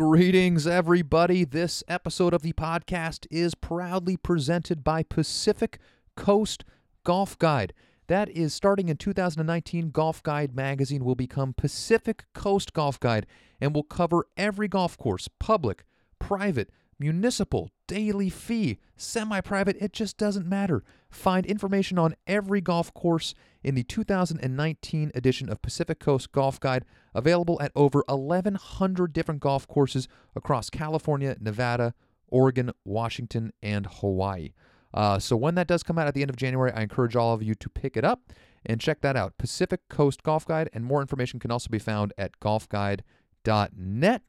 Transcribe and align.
Greetings, 0.00 0.66
everybody. 0.66 1.44
This 1.44 1.84
episode 1.86 2.32
of 2.32 2.40
the 2.40 2.54
podcast 2.54 3.26
is 3.30 3.54
proudly 3.54 4.16
presented 4.16 4.82
by 4.82 5.02
Pacific 5.02 5.78
Coast 6.16 6.64
Golf 7.04 7.38
Guide. 7.38 7.74
That 8.06 8.30
is 8.30 8.54
starting 8.54 8.88
in 8.88 8.96
2019, 8.96 9.90
Golf 9.90 10.22
Guide 10.22 10.56
magazine 10.56 11.04
will 11.04 11.16
become 11.16 11.52
Pacific 11.52 12.24
Coast 12.32 12.72
Golf 12.72 12.98
Guide 12.98 13.26
and 13.60 13.74
will 13.74 13.82
cover 13.82 14.24
every 14.38 14.68
golf 14.68 14.96
course, 14.96 15.28
public, 15.38 15.84
private, 16.18 16.70
municipal, 16.98 17.68
daily 17.86 18.30
fee, 18.30 18.78
semi 18.96 19.42
private, 19.42 19.76
it 19.80 19.92
just 19.92 20.16
doesn't 20.16 20.46
matter. 20.46 20.82
Find 21.10 21.44
information 21.44 21.98
on 21.98 22.14
every 22.26 22.62
golf 22.62 22.94
course 22.94 23.34
in 23.62 23.74
the 23.74 23.82
2019 23.82 25.12
edition 25.14 25.50
of 25.50 25.60
Pacific 25.60 26.00
Coast 26.00 26.32
Golf 26.32 26.58
Guide, 26.58 26.86
available 27.14 27.60
at 27.60 27.72
over 27.74 28.04
1,100 28.08 29.12
different 29.12 29.40
golf 29.40 29.66
courses 29.66 30.08
across 30.34 30.70
California, 30.70 31.36
Nevada, 31.40 31.94
Oregon, 32.28 32.70
Washington, 32.84 33.52
and 33.62 33.86
Hawaii. 33.86 34.52
Uh, 34.92 35.18
so 35.18 35.36
when 35.36 35.54
that 35.54 35.66
does 35.66 35.82
come 35.82 35.98
out 35.98 36.06
at 36.06 36.14
the 36.14 36.22
end 36.22 36.30
of 36.30 36.36
January, 36.36 36.72
I 36.72 36.82
encourage 36.82 37.14
all 37.14 37.34
of 37.34 37.42
you 37.42 37.54
to 37.54 37.68
pick 37.68 37.96
it 37.96 38.04
up 38.04 38.32
and 38.66 38.80
check 38.80 39.00
that 39.00 39.16
out. 39.16 39.38
Pacific 39.38 39.80
Coast 39.88 40.22
Golf 40.22 40.46
Guide, 40.46 40.68
and 40.72 40.84
more 40.84 41.00
information 41.00 41.38
can 41.38 41.50
also 41.50 41.68
be 41.68 41.78
found 41.78 42.12
at 42.18 42.38
golfguide.net. 42.40 44.22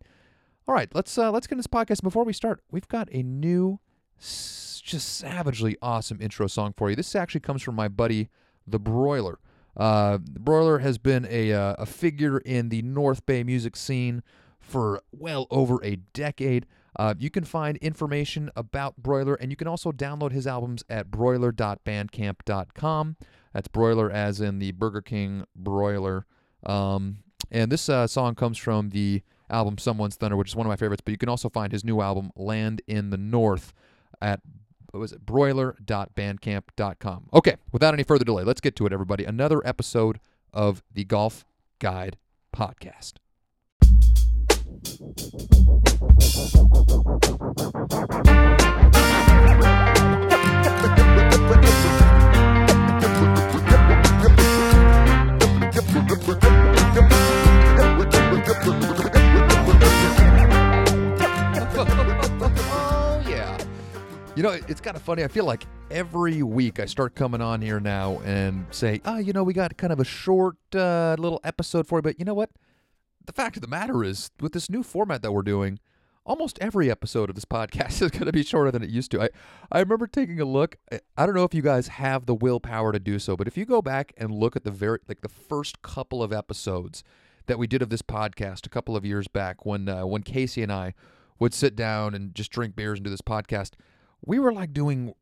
All 0.67 0.75
right, 0.75 0.89
let's 0.93 1.17
uh, 1.17 1.31
let's 1.31 1.47
get 1.47 1.53
into 1.53 1.67
this 1.67 1.67
podcast. 1.67 2.03
Before 2.03 2.23
we 2.23 2.33
start, 2.33 2.61
we've 2.71 2.87
got 2.87 3.09
a 3.11 3.23
new, 3.23 3.79
just 4.19 5.17
savagely 5.17 5.75
awesome 5.81 6.21
intro 6.21 6.47
song 6.47 6.73
for 6.77 6.89
you. 6.89 6.95
This 6.95 7.15
actually 7.15 7.41
comes 7.41 7.61
from 7.63 7.75
my 7.75 7.87
buddy, 7.87 8.29
the 8.67 8.79
Broiler. 8.79 9.39
Uh, 9.75 10.17
Broiler 10.17 10.79
has 10.79 10.97
been 10.97 11.27
a 11.29 11.53
uh, 11.53 11.75
a 11.77 11.85
figure 11.85 12.39
in 12.39 12.69
the 12.69 12.81
North 12.81 13.25
Bay 13.25 13.43
music 13.43 13.75
scene 13.75 14.23
for 14.59 15.01
well 15.11 15.47
over 15.49 15.83
a 15.83 15.97
decade. 16.13 16.65
Uh, 16.97 17.13
you 17.17 17.29
can 17.29 17.45
find 17.45 17.77
information 17.77 18.49
about 18.55 18.97
Broiler, 18.97 19.35
and 19.35 19.49
you 19.49 19.55
can 19.55 19.67
also 19.67 19.91
download 19.91 20.33
his 20.33 20.45
albums 20.45 20.83
at 20.89 21.09
broiler.bandcamp.com. 21.09 23.15
That's 23.53 23.69
Broiler, 23.69 24.11
as 24.11 24.41
in 24.41 24.59
the 24.59 24.73
Burger 24.73 25.01
King 25.01 25.45
broiler. 25.55 26.25
Um, 26.65 27.19
and 27.49 27.71
this 27.71 27.89
uh, 27.89 28.07
song 28.07 28.35
comes 28.35 28.57
from 28.57 28.89
the 28.89 29.21
album 29.49 29.77
Someone's 29.77 30.15
Thunder, 30.15 30.37
which 30.37 30.49
is 30.49 30.55
one 30.55 30.65
of 30.65 30.69
my 30.69 30.75
favorites. 30.75 31.01
But 31.03 31.11
you 31.11 31.17
can 31.17 31.29
also 31.29 31.49
find 31.49 31.71
his 31.71 31.83
new 31.83 32.01
album 32.01 32.31
Land 32.35 32.81
in 32.87 33.09
the 33.09 33.17
North 33.17 33.73
at 34.21 34.41
was 34.99 35.11
it 35.11 35.25
broiler.bandcamp.com. 35.25 37.29
Okay, 37.33 37.55
without 37.71 37.93
any 37.93 38.03
further 38.03 38.25
delay, 38.25 38.43
let's 38.43 38.61
get 38.61 38.75
to 38.77 38.85
it, 38.85 38.93
everybody. 38.93 39.25
Another 39.25 39.65
episode 39.65 40.19
of 40.53 40.83
the 40.93 41.05
Golf 41.05 41.45
Guide 41.79 42.17
podcast. 42.55 43.13
know, 64.51 64.65
it's 64.67 64.81
kind 64.81 64.95
of 64.95 65.03
funny. 65.03 65.23
I 65.23 65.27
feel 65.27 65.45
like 65.45 65.65
every 65.89 66.43
week 66.43 66.79
I 66.79 66.85
start 66.85 67.15
coming 67.15 67.41
on 67.41 67.61
here 67.61 67.79
now 67.79 68.19
and 68.25 68.65
say, 68.71 69.01
"Oh, 69.05 69.17
you 69.17 69.33
know, 69.33 69.43
we 69.43 69.53
got 69.53 69.77
kind 69.77 69.93
of 69.93 69.99
a 69.99 70.05
short 70.05 70.57
uh, 70.75 71.15
little 71.19 71.39
episode 71.43 71.87
for 71.87 71.99
you." 71.99 72.01
But 72.01 72.19
you 72.19 72.25
know 72.25 72.33
what? 72.33 72.51
The 73.25 73.33
fact 73.33 73.55
of 73.57 73.61
the 73.61 73.67
matter 73.67 74.03
is, 74.03 74.31
with 74.39 74.53
this 74.53 74.69
new 74.69 74.83
format 74.83 75.21
that 75.21 75.31
we're 75.31 75.41
doing, 75.43 75.79
almost 76.25 76.57
every 76.59 76.89
episode 76.89 77.29
of 77.29 77.35
this 77.35 77.45
podcast 77.45 78.01
is 78.01 78.11
going 78.11 78.25
to 78.25 78.31
be 78.31 78.43
shorter 78.43 78.71
than 78.71 78.83
it 78.83 78.89
used 78.89 79.11
to. 79.11 79.21
I 79.23 79.29
I 79.71 79.79
remember 79.79 80.07
taking 80.07 80.39
a 80.39 80.45
look. 80.45 80.77
I- 80.91 81.25
don't 81.25 81.35
know 81.35 81.43
if 81.43 81.53
you 81.53 81.61
guys 81.61 81.87
have 81.87 82.25
the 82.25 82.35
willpower 82.35 82.91
to 82.91 82.99
do 82.99 83.19
so, 83.19 83.35
but 83.37 83.47
if 83.47 83.57
you 83.57 83.65
go 83.65 83.81
back 83.81 84.13
and 84.17 84.31
look 84.31 84.55
at 84.55 84.63
the 84.63 84.71
very 84.71 84.99
like 85.07 85.21
the 85.21 85.29
first 85.29 85.81
couple 85.81 86.21
of 86.21 86.33
episodes 86.33 87.03
that 87.47 87.57
we 87.57 87.67
did 87.67 87.81
of 87.81 87.89
this 87.89 88.01
podcast 88.01 88.65
a 88.65 88.69
couple 88.69 88.95
of 88.95 89.05
years 89.05 89.27
back 89.27 89.65
when 89.65 89.87
uh, 89.87 90.05
when 90.05 90.23
Casey 90.23 90.61
and 90.63 90.71
I 90.71 90.93
would 91.39 91.53
sit 91.55 91.75
down 91.75 92.13
and 92.13 92.35
just 92.35 92.51
drink 92.51 92.75
beers 92.75 92.99
and 92.99 93.03
do 93.03 93.09
this 93.09 93.21
podcast, 93.21 93.71
we 94.25 94.39
were 94.39 94.53
like 94.53 94.73
doing 94.73 95.13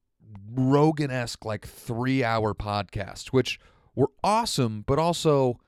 Rogan 0.51 1.11
esque 1.11 1.45
like 1.45 1.67
three 1.67 2.23
hour 2.23 2.53
podcasts, 2.53 3.27
which 3.27 3.59
were 3.95 4.09
awesome, 4.23 4.83
but 4.85 4.99
also 4.99 5.59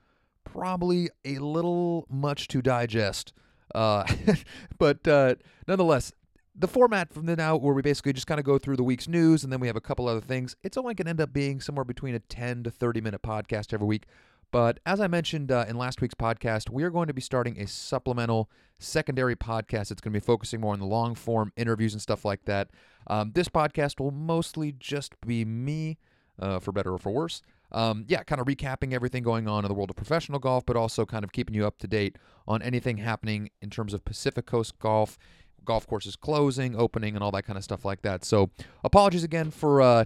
probably 0.44 1.10
a 1.24 1.38
little 1.38 2.06
much 2.10 2.48
to 2.48 2.62
digest. 2.62 3.32
Uh, 3.74 4.04
but 4.78 5.06
uh, 5.08 5.34
nonetheless, 5.66 6.12
the 6.54 6.68
format 6.68 7.12
from 7.12 7.26
then 7.26 7.40
out, 7.40 7.62
where 7.62 7.74
we 7.74 7.82
basically 7.82 8.12
just 8.12 8.26
kind 8.26 8.38
of 8.38 8.44
go 8.44 8.58
through 8.58 8.76
the 8.76 8.82
week's 8.82 9.08
news 9.08 9.42
and 9.42 9.52
then 9.52 9.60
we 9.60 9.66
have 9.66 9.76
a 9.76 9.80
couple 9.80 10.06
other 10.06 10.20
things, 10.20 10.54
it's 10.62 10.76
only 10.76 10.94
going 10.94 11.06
to 11.06 11.10
end 11.10 11.20
up 11.20 11.32
being 11.32 11.60
somewhere 11.60 11.84
between 11.84 12.14
a 12.14 12.18
10 12.18 12.64
to 12.64 12.70
30 12.70 13.00
minute 13.00 13.22
podcast 13.22 13.72
every 13.72 13.86
week. 13.86 14.04
But 14.52 14.80
as 14.84 15.00
I 15.00 15.08
mentioned 15.08 15.50
uh, 15.50 15.64
in 15.66 15.76
last 15.76 16.00
week's 16.02 16.14
podcast, 16.14 16.70
we 16.70 16.84
are 16.84 16.90
going 16.90 17.08
to 17.08 17.14
be 17.14 17.22
starting 17.22 17.58
a 17.58 17.66
supplemental 17.66 18.50
secondary 18.78 19.34
podcast. 19.34 19.90
It's 19.90 20.02
going 20.02 20.12
to 20.12 20.20
be 20.20 20.20
focusing 20.20 20.60
more 20.60 20.74
on 20.74 20.78
the 20.78 20.86
long 20.86 21.14
form 21.14 21.52
interviews 21.56 21.94
and 21.94 22.02
stuff 22.02 22.24
like 22.24 22.44
that. 22.44 22.68
Um, 23.06 23.32
this 23.34 23.48
podcast 23.48 23.98
will 23.98 24.10
mostly 24.10 24.72
just 24.78 25.18
be 25.22 25.46
me, 25.46 25.98
uh, 26.38 26.60
for 26.60 26.70
better 26.70 26.92
or 26.92 26.98
for 26.98 27.10
worse. 27.10 27.40
Um, 27.72 28.04
yeah, 28.06 28.22
kind 28.24 28.42
of 28.42 28.46
recapping 28.46 28.92
everything 28.92 29.22
going 29.22 29.48
on 29.48 29.64
in 29.64 29.68
the 29.68 29.74
world 29.74 29.88
of 29.88 29.96
professional 29.96 30.38
golf, 30.38 30.66
but 30.66 30.76
also 30.76 31.06
kind 31.06 31.24
of 31.24 31.32
keeping 31.32 31.54
you 31.54 31.66
up 31.66 31.78
to 31.78 31.88
date 31.88 32.16
on 32.46 32.60
anything 32.60 32.98
happening 32.98 33.48
in 33.62 33.70
terms 33.70 33.94
of 33.94 34.04
Pacific 34.04 34.44
Coast 34.44 34.78
golf, 34.78 35.18
golf 35.64 35.86
courses 35.86 36.14
closing, 36.14 36.76
opening, 36.76 37.14
and 37.14 37.24
all 37.24 37.30
that 37.30 37.44
kind 37.44 37.56
of 37.56 37.64
stuff 37.64 37.86
like 37.86 38.02
that. 38.02 38.22
So, 38.26 38.50
apologies 38.84 39.24
again 39.24 39.50
for 39.50 39.80
uh, 39.80 40.04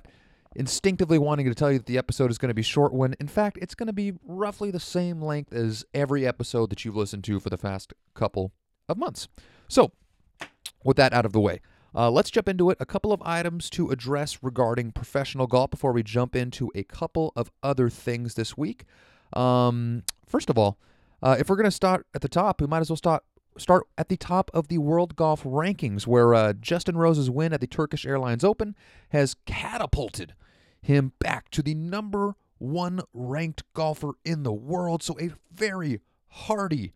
instinctively 0.56 1.18
wanting 1.18 1.46
to 1.46 1.54
tell 1.54 1.70
you 1.70 1.78
that 1.78 1.86
the 1.86 1.98
episode 1.98 2.30
is 2.30 2.38
going 2.38 2.48
to 2.48 2.54
be 2.54 2.62
short 2.62 2.92
when 2.92 3.14
in 3.20 3.28
fact 3.28 3.58
it's 3.60 3.74
going 3.74 3.86
to 3.86 3.92
be 3.92 4.14
roughly 4.24 4.70
the 4.70 4.80
same 4.80 5.20
length 5.20 5.52
as 5.52 5.84
every 5.92 6.26
episode 6.26 6.70
that 6.70 6.84
you've 6.84 6.96
listened 6.96 7.22
to 7.24 7.38
for 7.38 7.50
the 7.50 7.58
past 7.58 7.92
couple 8.14 8.52
of 8.88 8.96
months. 8.96 9.28
So, 9.68 9.92
with 10.82 10.96
that 10.96 11.12
out 11.12 11.26
of 11.26 11.32
the 11.32 11.40
way, 11.40 11.60
uh, 11.94 12.10
let's 12.10 12.30
jump 12.30 12.48
into 12.48 12.70
it. 12.70 12.78
A 12.80 12.86
couple 12.86 13.12
of 13.12 13.22
items 13.24 13.70
to 13.70 13.90
address 13.90 14.42
regarding 14.42 14.92
professional 14.92 15.46
golf 15.46 15.70
before 15.70 15.92
we 15.92 16.02
jump 16.02 16.34
into 16.34 16.70
a 16.74 16.84
couple 16.84 17.32
of 17.36 17.50
other 17.62 17.88
things 17.88 18.34
this 18.34 18.56
week. 18.56 18.84
Um, 19.32 20.02
first 20.26 20.50
of 20.50 20.58
all, 20.58 20.78
uh, 21.22 21.36
if 21.38 21.48
we're 21.48 21.56
going 21.56 21.64
to 21.64 21.70
start 21.70 22.06
at 22.14 22.20
the 22.20 22.28
top, 22.28 22.60
we 22.60 22.66
might 22.66 22.80
as 22.80 22.90
well 22.90 22.96
start 22.96 23.22
start 23.58 23.86
at 23.96 24.10
the 24.10 24.18
top 24.18 24.50
of 24.52 24.68
the 24.68 24.76
world 24.76 25.16
golf 25.16 25.42
rankings, 25.42 26.06
where 26.06 26.34
uh, 26.34 26.52
Justin 26.52 26.96
Rose's 26.96 27.30
win 27.30 27.54
at 27.54 27.60
the 27.60 27.66
Turkish 27.66 28.04
Airlines 28.04 28.44
Open 28.44 28.76
has 29.10 29.34
catapulted 29.46 30.34
him 30.86 31.12
back 31.18 31.50
to 31.50 31.62
the 31.62 31.74
number 31.74 32.34
one 32.58 33.00
ranked 33.12 33.62
golfer 33.74 34.12
in 34.24 34.42
the 34.42 34.52
world. 34.52 35.02
So 35.02 35.16
a 35.20 35.30
very 35.52 36.00
hearty 36.28 36.92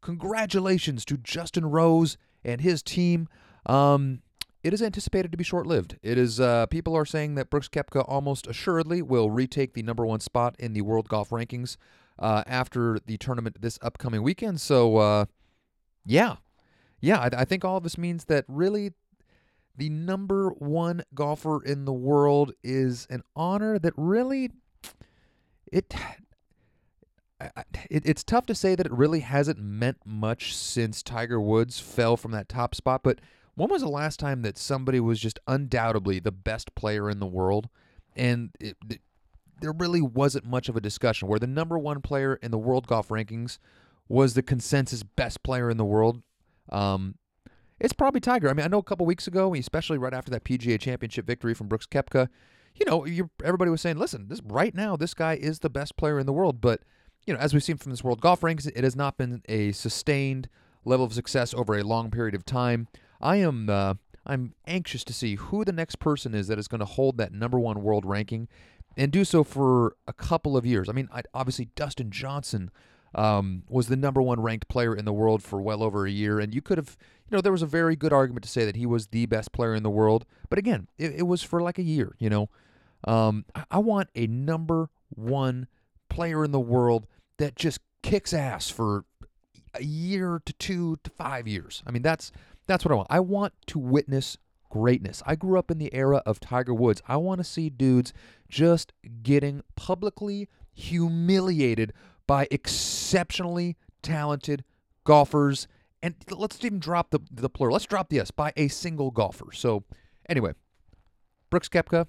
congratulations 0.00 1.04
to 1.06 1.16
Justin 1.16 1.66
Rose 1.66 2.16
and 2.44 2.60
his 2.60 2.82
team. 2.82 3.28
Um, 3.66 4.20
it 4.62 4.72
is 4.72 4.82
anticipated 4.82 5.30
to 5.32 5.38
be 5.38 5.44
short-lived. 5.44 5.98
It 6.02 6.16
is. 6.16 6.40
Uh, 6.40 6.66
people 6.66 6.96
are 6.96 7.04
saying 7.04 7.34
that 7.34 7.50
Brooks 7.50 7.68
Koepka 7.68 8.04
almost 8.08 8.46
assuredly 8.46 9.02
will 9.02 9.30
retake 9.30 9.74
the 9.74 9.82
number 9.82 10.06
one 10.06 10.20
spot 10.20 10.56
in 10.58 10.72
the 10.72 10.80
world 10.80 11.08
golf 11.08 11.30
rankings 11.30 11.76
uh, 12.18 12.44
after 12.46 12.98
the 13.04 13.18
tournament 13.18 13.60
this 13.60 13.78
upcoming 13.82 14.22
weekend. 14.22 14.60
So, 14.60 14.96
uh, 14.96 15.24
yeah, 16.06 16.36
yeah, 17.00 17.18
I, 17.18 17.42
I 17.42 17.44
think 17.44 17.64
all 17.64 17.76
of 17.76 17.82
this 17.82 17.98
means 17.98 18.24
that 18.26 18.46
really 18.48 18.92
the 19.76 19.90
number 19.90 20.50
one 20.50 21.02
golfer 21.14 21.62
in 21.62 21.84
the 21.84 21.92
world 21.92 22.52
is 22.62 23.06
an 23.10 23.22
honor 23.34 23.78
that 23.78 23.92
really 23.96 24.50
it. 25.72 25.94
It, 27.90 28.06
it's 28.06 28.24
tough 28.24 28.46
to 28.46 28.54
say 28.54 28.74
that 28.74 28.86
it 28.86 28.92
really 28.92 29.20
hasn't 29.20 29.58
meant 29.58 29.98
much 30.06 30.56
since 30.56 31.02
Tiger 31.02 31.38
Woods 31.38 31.78
fell 31.78 32.16
from 32.16 32.30
that 32.30 32.48
top 32.48 32.74
spot, 32.74 33.02
but 33.02 33.20
when 33.54 33.68
was 33.68 33.82
the 33.82 33.88
last 33.88 34.18
time 34.18 34.42
that 34.42 34.58
somebody 34.58 35.00
was 35.00 35.20
just 35.20 35.38
undoubtedly 35.46 36.18
the 36.18 36.32
best 36.32 36.74
player 36.74 37.10
in 37.10 37.20
the 37.20 37.26
world 37.26 37.68
and 38.16 38.50
it, 38.60 38.76
th- 38.88 39.00
there 39.60 39.72
really 39.72 40.00
wasn't 40.00 40.44
much 40.44 40.68
of 40.68 40.76
a 40.76 40.80
discussion 40.80 41.28
where 41.28 41.38
the 41.38 41.46
number 41.46 41.78
one 41.78 42.00
player 42.00 42.34
in 42.42 42.50
the 42.50 42.58
world 42.58 42.86
golf 42.86 43.08
rankings 43.08 43.58
was 44.08 44.34
the 44.34 44.42
consensus 44.42 45.02
best 45.02 45.42
player 45.42 45.70
in 45.70 45.76
the 45.76 45.84
world 45.84 46.22
um, 46.70 47.16
it's 47.84 47.92
probably 47.92 48.20
Tiger. 48.20 48.48
I 48.48 48.54
mean, 48.54 48.64
I 48.64 48.68
know 48.68 48.78
a 48.78 48.82
couple 48.82 49.04
weeks 49.04 49.26
ago, 49.26 49.54
especially 49.54 49.98
right 49.98 50.14
after 50.14 50.30
that 50.30 50.44
PGA 50.44 50.80
Championship 50.80 51.26
victory 51.26 51.52
from 51.52 51.68
Brooks 51.68 51.86
Koepka, 51.86 52.28
you 52.74 52.86
know, 52.86 53.06
everybody 53.44 53.70
was 53.70 53.82
saying, 53.82 53.98
"Listen, 53.98 54.28
this 54.28 54.40
right 54.42 54.74
now, 54.74 54.96
this 54.96 55.12
guy 55.12 55.34
is 55.34 55.58
the 55.58 55.68
best 55.68 55.96
player 55.96 56.18
in 56.18 56.24
the 56.24 56.32
world." 56.32 56.62
But 56.62 56.80
you 57.26 57.34
know, 57.34 57.40
as 57.40 57.52
we've 57.52 57.62
seen 57.62 57.76
from 57.76 57.90
this 57.90 58.02
World 58.02 58.22
Golf 58.22 58.40
Rankings, 58.40 58.66
it 58.74 58.84
has 58.84 58.96
not 58.96 59.18
been 59.18 59.42
a 59.48 59.72
sustained 59.72 60.48
level 60.84 61.04
of 61.04 61.12
success 61.12 61.52
over 61.52 61.76
a 61.76 61.82
long 61.82 62.10
period 62.10 62.34
of 62.34 62.44
time. 62.46 62.88
I 63.20 63.36
am 63.36 63.68
uh, 63.68 63.94
I'm 64.26 64.54
anxious 64.66 65.04
to 65.04 65.12
see 65.12 65.34
who 65.34 65.64
the 65.64 65.72
next 65.72 65.96
person 65.96 66.34
is 66.34 66.48
that 66.48 66.58
is 66.58 66.68
going 66.68 66.80
to 66.80 66.86
hold 66.86 67.18
that 67.18 67.32
number 67.32 67.58
one 67.58 67.82
world 67.82 68.06
ranking 68.06 68.48
and 68.96 69.12
do 69.12 69.24
so 69.24 69.44
for 69.44 69.96
a 70.08 70.12
couple 70.12 70.56
of 70.56 70.64
years. 70.64 70.88
I 70.88 70.92
mean, 70.92 71.08
I, 71.12 71.22
obviously 71.34 71.68
Dustin 71.76 72.10
Johnson 72.10 72.70
um, 73.14 73.62
was 73.68 73.88
the 73.88 73.96
number 73.96 74.20
one 74.22 74.40
ranked 74.40 74.68
player 74.68 74.94
in 74.94 75.04
the 75.04 75.12
world 75.12 75.42
for 75.42 75.60
well 75.60 75.82
over 75.82 76.06
a 76.06 76.10
year, 76.10 76.40
and 76.40 76.54
you 76.54 76.62
could 76.62 76.78
have, 76.78 76.96
you 77.28 77.36
know, 77.36 77.40
there 77.40 77.52
was 77.52 77.62
a 77.62 77.66
very 77.66 77.96
good 77.96 78.12
argument 78.12 78.44
to 78.44 78.50
say 78.50 78.64
that 78.64 78.76
he 78.76 78.86
was 78.86 79.08
the 79.08 79.26
best 79.26 79.52
player 79.52 79.74
in 79.74 79.82
the 79.82 79.90
world. 79.90 80.24
But 80.48 80.58
again, 80.58 80.88
it, 80.98 81.14
it 81.16 81.22
was 81.26 81.42
for 81.42 81.62
like 81.62 81.78
a 81.78 81.82
year. 81.82 82.14
You 82.18 82.30
know, 82.30 82.48
um, 83.04 83.44
I, 83.54 83.64
I 83.72 83.78
want 83.78 84.10
a 84.14 84.26
number 84.26 84.90
one 85.10 85.66
player 86.08 86.44
in 86.44 86.52
the 86.52 86.60
world 86.60 87.06
that 87.38 87.56
just 87.56 87.80
kicks 88.02 88.32
ass 88.32 88.70
for 88.70 89.04
a 89.74 89.82
year 89.82 90.40
to 90.44 90.52
two 90.54 90.98
to 91.02 91.10
five 91.10 91.48
years. 91.48 91.82
I 91.86 91.90
mean, 91.90 92.02
that's 92.02 92.32
that's 92.66 92.84
what 92.84 92.92
I 92.92 92.94
want. 92.94 93.08
I 93.10 93.20
want 93.20 93.52
to 93.68 93.78
witness 93.78 94.36
greatness. 94.70 95.22
I 95.24 95.36
grew 95.36 95.58
up 95.58 95.70
in 95.70 95.78
the 95.78 95.94
era 95.94 96.22
of 96.26 96.40
Tiger 96.40 96.74
Woods. 96.74 97.02
I 97.06 97.16
want 97.16 97.38
to 97.38 97.44
see 97.44 97.70
dudes 97.70 98.12
just 98.48 98.92
getting 99.22 99.62
publicly 99.76 100.48
humiliated 100.72 101.92
by 102.26 102.46
exceptionally 102.50 103.76
talented 104.02 104.64
golfers. 105.04 105.68
And 106.02 106.14
let's 106.30 106.62
even 106.64 106.78
drop 106.78 107.10
the, 107.10 107.20
the 107.30 107.48
plural. 107.48 107.74
Let's 107.74 107.86
drop 107.86 108.08
the 108.08 108.20
S 108.20 108.30
by 108.30 108.52
a 108.56 108.68
single 108.68 109.10
golfer. 109.10 109.52
So, 109.52 109.84
anyway, 110.28 110.52
Brooks 111.50 111.68
Koepka, 111.68 112.06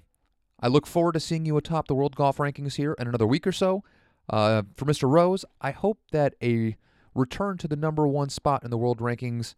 I 0.60 0.68
look 0.68 0.86
forward 0.86 1.12
to 1.12 1.20
seeing 1.20 1.46
you 1.46 1.56
atop 1.56 1.88
the 1.88 1.94
world 1.94 2.16
golf 2.16 2.38
rankings 2.38 2.76
here 2.76 2.94
in 2.98 3.06
another 3.06 3.26
week 3.26 3.46
or 3.46 3.52
so. 3.52 3.84
Uh, 4.28 4.62
for 4.76 4.84
Mr. 4.84 5.08
Rose, 5.08 5.44
I 5.60 5.70
hope 5.70 5.98
that 6.12 6.34
a 6.42 6.76
return 7.14 7.56
to 7.58 7.68
the 7.68 7.76
number 7.76 8.06
one 8.06 8.28
spot 8.28 8.64
in 8.64 8.70
the 8.70 8.78
world 8.78 8.98
rankings 8.98 9.54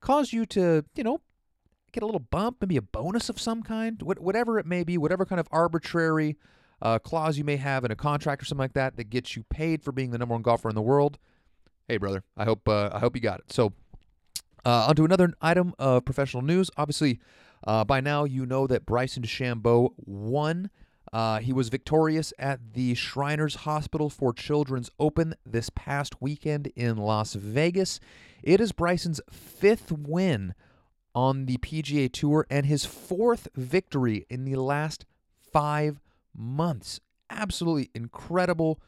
caused 0.00 0.32
you 0.32 0.44
to, 0.46 0.84
you 0.94 1.04
know, 1.04 1.20
get 1.92 2.02
a 2.02 2.06
little 2.06 2.20
bump, 2.20 2.58
maybe 2.60 2.76
a 2.76 2.82
bonus 2.82 3.28
of 3.28 3.40
some 3.40 3.62
kind, 3.62 4.00
whatever 4.02 4.58
it 4.58 4.66
may 4.66 4.84
be, 4.84 4.98
whatever 4.98 5.24
kind 5.24 5.40
of 5.40 5.48
arbitrary 5.50 6.36
uh, 6.82 6.98
clause 6.98 7.38
you 7.38 7.44
may 7.44 7.56
have 7.56 7.84
in 7.84 7.92
a 7.92 7.96
contract 7.96 8.42
or 8.42 8.44
something 8.44 8.64
like 8.64 8.74
that 8.74 8.96
that 8.96 9.08
gets 9.08 9.36
you 9.36 9.44
paid 9.44 9.82
for 9.82 9.92
being 9.92 10.10
the 10.10 10.18
number 10.18 10.34
one 10.34 10.42
golfer 10.42 10.68
in 10.68 10.74
the 10.74 10.82
world. 10.82 11.16
Hey, 11.86 11.96
brother, 11.96 12.24
I 12.36 12.44
hope 12.44 12.68
uh, 12.68 12.90
I 12.92 12.98
hope 12.98 13.14
you 13.14 13.22
got 13.22 13.38
it. 13.38 13.52
So, 13.52 13.72
uh, 14.64 14.86
onto 14.88 15.04
another 15.04 15.32
item 15.40 15.74
of 15.78 16.04
professional 16.04 16.42
news. 16.42 16.70
Obviously, 16.76 17.20
uh, 17.64 17.84
by 17.84 18.00
now 18.00 18.24
you 18.24 18.44
know 18.44 18.66
that 18.66 18.84
Bryson 18.84 19.22
DeChambeau 19.22 19.90
won. 19.96 20.70
Uh, 21.12 21.40
he 21.40 21.52
was 21.52 21.68
victorious 21.68 22.32
at 22.38 22.72
the 22.72 22.94
Shriners 22.94 23.54
Hospital 23.56 24.08
for 24.08 24.32
Children's 24.32 24.90
Open 24.98 25.34
this 25.44 25.70
past 25.70 26.20
weekend 26.22 26.72
in 26.74 26.96
Las 26.96 27.34
Vegas. 27.34 28.00
It 28.42 28.60
is 28.60 28.72
Bryson's 28.72 29.20
fifth 29.30 29.92
win 29.92 30.54
on 31.14 31.44
the 31.44 31.58
PGA 31.58 32.10
Tour 32.10 32.46
and 32.48 32.64
his 32.64 32.86
fourth 32.86 33.46
victory 33.54 34.24
in 34.30 34.46
the 34.46 34.56
last 34.56 35.04
five 35.52 36.00
months. 36.36 37.00
Absolutely 37.30 37.90
incredible, 37.94 38.80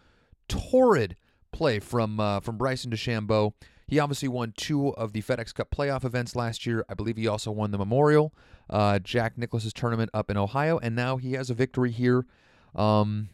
torrid 0.49 1.17
play 1.53 1.79
from 1.79 2.21
uh, 2.21 2.41
from 2.41 2.59
Bryson 2.59 2.91
DeChambeau. 2.91 3.53
He 3.87 3.99
obviously 3.99 4.29
won 4.29 4.53
two 4.57 4.89
of 4.95 5.13
the 5.13 5.23
FedEx 5.23 5.55
Cup 5.55 5.71
playoff 5.71 6.05
events 6.05 6.35
last 6.35 6.65
year. 6.65 6.85
I 6.89 6.95
believe 6.95 7.17
he 7.17 7.29
also 7.29 7.51
won 7.51 7.71
the 7.71 7.79
Memorial, 7.79 8.35
uh, 8.71 8.99
Jack 8.99 9.37
Nicklaus's 9.37 9.75
tournament 9.75 10.11
up 10.15 10.31
in 10.31 10.37
Ohio, 10.37 10.79
and 10.79 10.97
now 10.97 11.19
he 11.19 11.33
has 11.33 11.51
a 11.51 11.55
victory 11.55 11.91
here, 11.91 12.27
um, 12.75 13.29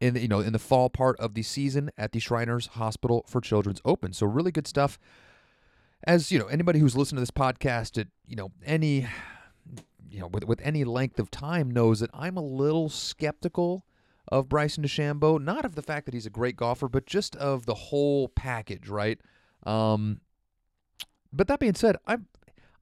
in 0.00 0.14
the, 0.14 0.20
you 0.20 0.28
know 0.28 0.40
in 0.40 0.52
the 0.52 0.58
fall 0.58 0.88
part 0.88 1.18
of 1.20 1.34
the 1.34 1.42
season 1.42 1.90
at 1.96 2.12
the 2.12 2.18
Shriners 2.18 2.68
Hospital 2.68 3.24
for 3.28 3.40
Children's 3.40 3.80
Open. 3.84 4.12
So 4.12 4.26
really 4.26 4.52
good 4.52 4.66
stuff 4.66 4.98
as 6.04 6.30
you 6.30 6.38
know, 6.38 6.46
anybody 6.46 6.78
who's 6.78 6.96
listened 6.96 7.16
to 7.16 7.20
this 7.20 7.30
podcast 7.30 7.98
at 7.98 8.08
you 8.26 8.36
know 8.36 8.50
any 8.64 9.06
you 10.10 10.20
know 10.20 10.26
with 10.26 10.44
with 10.44 10.60
any 10.62 10.84
length 10.84 11.18
of 11.18 11.30
time 11.30 11.70
knows 11.70 12.00
that 12.00 12.10
I'm 12.12 12.36
a 12.36 12.42
little 12.42 12.88
skeptical 12.88 13.84
of 14.30 14.48
Bryson 14.48 14.84
DeChambeau, 14.84 15.42
not 15.42 15.64
of 15.64 15.74
the 15.74 15.82
fact 15.82 16.04
that 16.04 16.14
he's 16.14 16.26
a 16.26 16.30
great 16.30 16.56
golfer, 16.56 16.88
but 16.88 17.06
just 17.06 17.34
of 17.36 17.64
the 17.64 17.74
whole 17.74 18.28
package, 18.28 18.88
right? 18.88 19.18
Um, 19.64 20.20
but 21.32 21.48
that 21.48 21.60
being 21.60 21.74
said, 21.74 21.96
I'm 22.06 22.26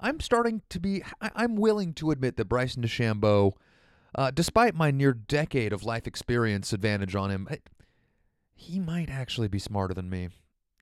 I'm 0.01 0.21
starting 0.21 0.63
to 0.71 0.81
be 0.81 1.03
I'm 1.21 1.57
willing 1.57 1.95
to 1.95 2.11
admit 2.11 2.37
that 2.37 2.47
Bryson 2.47 2.83
DeChambeau, 2.83 3.53
uh, 4.15 4.31
despite 4.31 4.75
my 4.75 4.91
near 4.91 5.13
decade 5.13 5.73
of 5.73 5.85
life 5.85 6.07
experience 6.07 6.73
advantage 6.73 7.15
on 7.15 7.31
him, 7.31 7.49
he 8.55 8.79
might 8.81 9.11
actually 9.11 9.49
be 9.49 9.59
smarter 9.59 9.95
than 9.95 10.11
me 10.11 10.31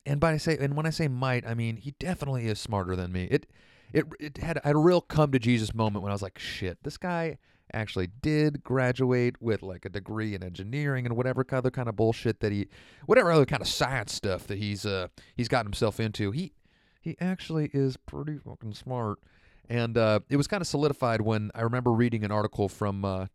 and 0.06 0.20
by 0.20 0.32
I 0.32 0.36
say 0.36 0.56
and 0.58 0.76
when 0.76 0.86
I 0.86 0.90
say 0.90 1.08
might, 1.08 1.46
I 1.46 1.54
mean 1.54 1.76
he 1.76 1.92
definitely 1.92 2.46
is 2.46 2.60
smarter 2.60 2.96
than 2.96 3.12
me. 3.12 3.24
It 3.30 3.46
it 3.94 4.04
it 4.20 4.36
had, 4.38 4.60
had 4.64 4.74
a 4.74 4.78
real 4.78 5.00
come 5.00 5.32
to 5.32 5.38
Jesus 5.38 5.72
moment 5.72 6.02
when 6.02 6.10
I 6.10 6.14
was 6.14 6.22
like, 6.22 6.38
shit, 6.38 6.78
this 6.82 6.98
guy 6.98 7.38
actually 7.72 8.08
did 8.20 8.62
graduate 8.62 9.40
with 9.40 9.62
like 9.62 9.84
a 9.84 9.88
degree 9.88 10.34
in 10.34 10.42
engineering 10.42 11.06
and 11.06 11.16
whatever 11.16 11.46
other 11.50 11.70
kind 11.70 11.88
of 11.88 11.96
bullshit 11.96 12.40
that 12.40 12.52
he 12.52 12.68
whatever 13.06 13.32
other 13.32 13.46
kind 13.46 13.62
of 13.62 13.68
science 13.68 14.12
stuff 14.12 14.46
that 14.46 14.58
he's 14.58 14.84
uh 14.84 15.08
he's 15.36 15.48
gotten 15.48 15.66
himself 15.66 15.98
into. 16.00 16.32
He 16.32 16.52
he 17.00 17.16
actually 17.20 17.70
is 17.72 17.96
pretty 17.96 18.36
fucking 18.36 18.74
smart. 18.74 19.18
And 19.66 19.96
uh, 19.96 20.20
it 20.28 20.36
was 20.36 20.46
kind 20.46 20.60
of 20.60 20.66
solidified 20.66 21.22
when 21.22 21.50
I 21.54 21.62
remember 21.62 21.90
reading 21.92 22.22
an 22.22 22.30
article 22.30 22.68
from 22.68 23.04
uh, 23.04 23.26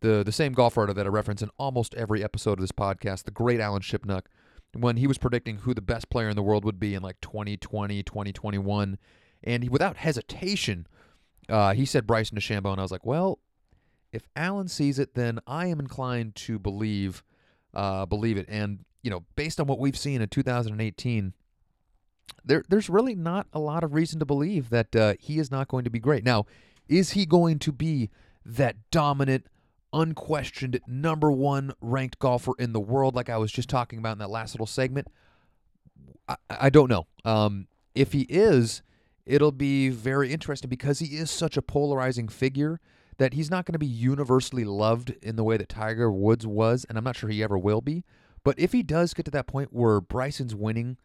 the 0.00 0.22
the 0.24 0.32
same 0.32 0.52
golf 0.52 0.76
writer 0.76 0.92
that 0.92 1.06
I 1.06 1.08
reference 1.08 1.40
in 1.40 1.50
almost 1.56 1.94
every 1.94 2.22
episode 2.24 2.54
of 2.54 2.60
this 2.60 2.72
podcast, 2.72 3.24
the 3.24 3.30
great 3.30 3.60
Alan 3.60 3.80
Shipnuck 3.80 4.22
when 4.72 4.96
he 4.96 5.06
was 5.06 5.18
predicting 5.18 5.58
who 5.58 5.74
the 5.74 5.80
best 5.80 6.10
player 6.10 6.28
in 6.28 6.36
the 6.36 6.42
world 6.42 6.64
would 6.64 6.78
be 6.78 6.94
in 6.94 7.02
like 7.02 7.20
2020, 7.20 8.02
2021. 8.02 8.98
And 9.42 9.62
he, 9.62 9.68
without 9.68 9.96
hesitation, 9.96 10.86
uh, 11.48 11.74
he 11.74 11.84
said 11.84 12.06
Bryson 12.06 12.38
DeChambeau. 12.38 12.72
And 12.72 12.80
I 12.80 12.82
was 12.82 12.92
like, 12.92 13.06
well, 13.06 13.38
if 14.12 14.22
Alan 14.36 14.68
sees 14.68 14.98
it, 14.98 15.14
then 15.14 15.40
I 15.46 15.66
am 15.66 15.80
inclined 15.80 16.34
to 16.36 16.58
believe 16.58 17.22
uh, 17.72 18.04
believe 18.04 18.36
it. 18.36 18.46
And, 18.48 18.80
you 19.02 19.10
know, 19.10 19.24
based 19.36 19.60
on 19.60 19.66
what 19.66 19.78
we've 19.78 19.96
seen 19.96 20.20
in 20.20 20.28
2018, 20.28 21.32
there, 22.44 22.64
there's 22.68 22.90
really 22.90 23.14
not 23.14 23.46
a 23.52 23.60
lot 23.60 23.84
of 23.84 23.94
reason 23.94 24.18
to 24.18 24.26
believe 24.26 24.70
that 24.70 24.96
uh, 24.96 25.14
he 25.20 25.38
is 25.38 25.52
not 25.52 25.68
going 25.68 25.84
to 25.84 25.90
be 25.90 26.00
great. 26.00 26.24
Now, 26.24 26.46
is 26.88 27.12
he 27.12 27.26
going 27.26 27.60
to 27.60 27.72
be 27.72 28.10
that 28.44 28.76
dominant– 28.90 29.46
unquestioned 29.92 30.80
number 30.86 31.30
one 31.30 31.72
ranked 31.80 32.18
golfer 32.18 32.52
in 32.58 32.72
the 32.72 32.80
world, 32.80 33.14
like 33.14 33.28
I 33.28 33.36
was 33.36 33.52
just 33.52 33.68
talking 33.68 33.98
about 33.98 34.12
in 34.12 34.18
that 34.18 34.30
last 34.30 34.54
little 34.54 34.66
segment? 34.66 35.08
I, 36.28 36.36
I 36.48 36.70
don't 36.70 36.88
know. 36.88 37.06
Um, 37.24 37.66
if 37.94 38.12
he 38.12 38.22
is, 38.22 38.82
it'll 39.30 39.52
be 39.52 39.88
very 39.88 40.32
interesting 40.32 40.68
because 40.68 40.98
he 40.98 41.16
is 41.16 41.30
such 41.30 41.56
a 41.56 41.62
polarizing 41.62 42.28
figure 42.28 42.80
that 43.18 43.34
he's 43.34 43.50
not 43.50 43.64
going 43.64 43.74
to 43.74 43.78
be 43.78 43.86
universally 43.86 44.64
loved 44.64 45.14
in 45.22 45.36
the 45.36 45.44
way 45.44 45.56
that 45.56 45.68
Tiger 45.68 46.10
Woods 46.10 46.46
was, 46.46 46.84
and 46.88 46.98
I'm 46.98 47.04
not 47.04 47.16
sure 47.16 47.30
he 47.30 47.42
ever 47.42 47.58
will 47.58 47.80
be. 47.80 48.02
But 48.42 48.58
if 48.58 48.72
he 48.72 48.82
does 48.82 49.14
get 49.14 49.26
to 49.26 49.30
that 49.32 49.46
point 49.46 49.72
where 49.72 50.00
Bryson's 50.00 50.54
winning 50.54 50.96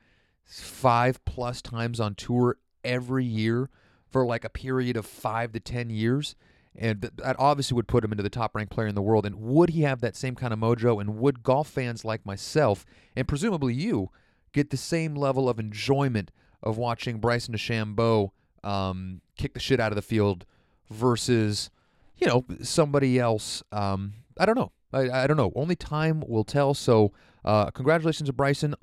five 0.44 1.24
plus 1.26 1.62
times 1.62 2.00
on 2.00 2.16
tour 2.16 2.58
every 2.84 3.26
year 3.26 3.70
for 4.10 4.26
like 4.26 4.46
a 4.46 4.50
period 4.50 4.96
of 4.96 5.06
five 5.06 5.52
to 5.52 5.60
10 5.60 5.90
years, 5.90 6.36
and 6.74 7.02
that 7.02 7.36
obviously 7.38 7.76
would 7.76 7.88
put 7.88 8.04
him 8.04 8.12
into 8.12 8.24
the 8.24 8.30
top 8.30 8.56
ranked 8.56 8.74
player 8.74 8.88
in 8.88 8.96
the 8.96 9.02
world. 9.02 9.26
And 9.26 9.36
would 9.36 9.72
he 9.72 9.82
have 9.82 10.02
that 10.02 10.16
same 10.16 10.36
kind 10.36 10.54
of 10.54 10.60
mojo? 10.60 11.00
And 11.00 11.18
would 11.18 11.44
golf 11.44 11.68
fans 11.68 12.06
like 12.06 12.26
myself, 12.26 12.86
and 13.16 13.28
presumably 13.28 13.74
you, 13.74 14.10
get 14.52 14.70
the 14.70 14.78
same 14.78 15.16
level 15.16 15.50
of 15.50 15.60
enjoyment 15.60 16.32
of 16.66 16.78
watching 16.78 17.20
Bryson 17.20 17.54
DeChambeau 17.54 18.32
um, 18.64 19.22
kick 19.38 19.54
the 19.54 19.60
shit 19.60 19.80
out 19.80 19.92
of 19.92 19.96
the 19.96 20.02
field 20.02 20.46
versus, 20.90 21.70
you 22.18 22.28
know, 22.28 22.46
somebody 22.62 23.20
else? 23.20 23.64
Um, 23.72 24.14
I 24.38 24.46
don't 24.46 24.58
know. 24.58 24.72
I, 24.92 25.24
I, 25.24 25.28
don't 25.28 25.38
know. 25.38 25.52
Only 25.56 25.76
time 25.76 26.24
will 26.28 26.44
tell. 26.44 26.74
So, 26.74 27.12
uh, 27.44 27.70
congratulations 27.72 28.28
to 28.28 28.34
Bryson. 28.34 28.76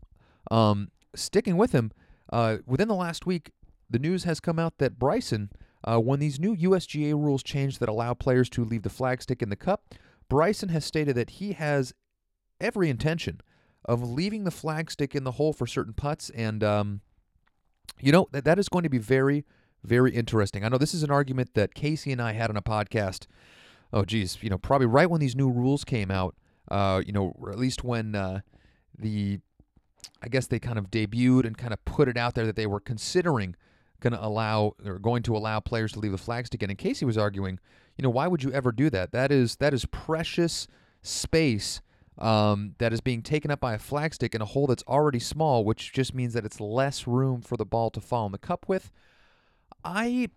Um, 0.51 0.91
sticking 1.15 1.57
with 1.57 1.73
him, 1.73 1.93
uh, 2.33 2.59
within 2.67 2.89
the 2.89 2.95
last 2.95 3.27
week, 3.27 3.53
the 3.89 3.99
news 3.99 4.25
has 4.25 4.41
come 4.41 4.59
out 4.59 4.79
that 4.79 4.99
Bryson 4.99 5.51
uh, 5.85 5.99
when 5.99 6.21
these 6.21 6.39
new 6.39 6.57
USGA 6.57 7.13
rules 7.13 7.43
change 7.43 7.79
that 7.79 7.89
allow 7.89 8.15
players 8.15 8.49
to 8.51 8.65
leave 8.65 8.83
the 8.83 8.89
flagstick 8.89 9.43
in 9.43 9.49
the 9.49 9.57
cup, 9.57 9.95
Bryson 10.29 10.69
has 10.69 10.85
stated 10.85 11.17
that 11.17 11.31
he 11.31 11.53
has 11.53 11.93
every 12.61 12.89
intention 12.89 13.41
of 13.85 14.03
leaving 14.09 14.45
the 14.45 14.51
flagstick 14.51 15.15
in 15.15 15.25
the 15.25 15.33
hole 15.33 15.53
for 15.53 15.67
certain 15.67 15.93
putts, 15.93 16.31
and 16.31 16.63
um, 16.63 17.01
you 18.01 18.13
know 18.13 18.29
that 18.33 18.45
that 18.45 18.59
is 18.59 18.69
going 18.69 18.85
to 18.85 18.91
be 18.91 18.99
very, 18.99 19.45
very 19.85 20.13
interesting. 20.13 20.65
I 20.65 20.69
know 20.69 20.79
this 20.79 20.95
is 20.95 21.03
an 21.03 21.11
argument 21.11 21.55
that 21.55 21.75
Casey 21.75 22.13
and 22.13 22.21
I 22.21 22.33
had 22.33 22.51
on 22.51 22.57
a 22.57 22.63
podcast. 22.63 23.27
Oh, 23.93 24.05
geez, 24.05 24.39
you 24.41 24.51
know, 24.51 24.59
probably 24.59 24.87
right 24.87 25.09
when 25.09 25.21
these 25.21 25.37
new 25.37 25.51
rules 25.51 25.85
came 25.85 26.11
out. 26.11 26.35
Uh, 26.71 27.03
you 27.05 27.13
know, 27.13 27.35
or 27.39 27.51
at 27.51 27.59
least 27.59 27.85
when 27.85 28.15
uh, 28.15 28.41
the, 28.97 29.41
I 30.23 30.29
guess 30.29 30.47
they 30.47 30.59
kind 30.59 30.79
of 30.79 30.91
debuted 30.91 31.45
and 31.45 31.59
kind 31.59 31.73
of 31.73 31.85
put 31.85 32.09
it 32.09 32.17
out 32.17 32.35
there 32.35 32.47
that 32.47 32.57
they 32.57 32.67
were 32.67 32.81
considering 32.81 33.57
going 34.01 34.13
to 34.13 34.25
allow 34.25 34.75
or 34.85 34.99
going 34.99 35.23
to 35.25 35.37
allow 35.37 35.61
players 35.61 35.93
to 35.93 35.99
leave 35.99 36.13
the 36.13 36.19
flagstick 36.19 36.63
in. 36.63 36.71
And 36.71 36.79
Casey 36.79 37.05
was 37.05 37.19
arguing, 37.19 37.59
you 37.97 38.03
know, 38.03 38.11
why 38.11 38.27
would 38.27 38.43
you 38.43 38.53
ever 38.53 38.73
do 38.73 38.91
that? 38.91 39.13
That 39.13 39.33
is 39.33 39.57
that 39.57 39.75
is 39.75 39.85
precious 39.87 40.67
space 41.03 41.81
um, 42.19 42.75
that 42.79 42.93
is 42.93 43.01
being 43.01 43.23
taken 43.23 43.51
up 43.51 43.61
by 43.61 43.75
a 43.75 43.79
flagstick 43.79 44.35
in 44.35 44.43
a 44.43 44.47
hole 44.47 44.67
that's 44.67 44.85
already 44.85 45.19
small, 45.19 45.65
which 45.65 45.93
just 45.93 46.15
means 46.15 46.35
that 46.35 46.45
it's 46.45 46.61
less 46.61 47.07
room 47.07 47.41
for 47.41 47.57
the 47.57 47.65
ball 47.65 47.91
to 47.91 48.01
fall 48.01 48.27
in 48.27 48.33
the 48.33 48.39
cup 48.39 48.67
with. 48.69 48.91
I 49.85 50.29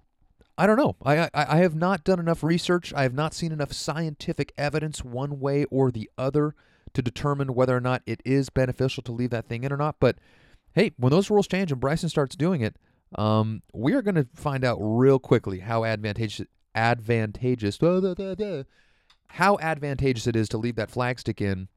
I 0.57 0.67
don't 0.67 0.77
know. 0.77 0.95
I, 1.03 1.17
I, 1.17 1.29
I 1.33 1.57
have 1.57 1.75
not 1.75 2.05
done 2.05 2.19
enough 2.19 2.41
research. 2.41 2.93
I 2.93 3.03
have 3.03 3.13
not 3.13 3.33
seen 3.33 3.51
enough 3.51 3.73
scientific 3.73 4.53
evidence 4.57 5.03
one 5.03 5.39
way 5.39 5.65
or 5.65 5.91
the 5.91 6.09
other 6.17 6.55
to 6.93 7.01
determine 7.01 7.53
whether 7.53 7.75
or 7.75 7.81
not 7.81 8.03
it 8.05 8.21
is 8.23 8.49
beneficial 8.49 9.03
to 9.03 9.11
leave 9.11 9.31
that 9.31 9.47
thing 9.47 9.65
in 9.65 9.73
or 9.73 9.77
not. 9.77 9.97
But 9.99 10.17
hey, 10.73 10.93
when 10.97 11.11
those 11.11 11.29
rules 11.29 11.47
change 11.47 11.71
and 11.73 11.81
Bryson 11.81 12.07
starts 12.07 12.37
doing 12.37 12.61
it, 12.61 12.77
um, 13.15 13.63
we 13.73 13.93
are 13.93 14.01
going 14.01 14.15
to 14.15 14.27
find 14.33 14.63
out 14.63 14.77
real 14.79 15.19
quickly 15.19 15.59
how 15.59 15.83
advantageous 15.83 16.47
advantageous 16.73 17.77
how 19.35 19.57
advantageous 19.59 20.27
it 20.27 20.35
is 20.35 20.47
to 20.47 20.57
leave 20.57 20.77
that 20.77 20.89
flagstick 20.89 21.41
in. 21.41 21.67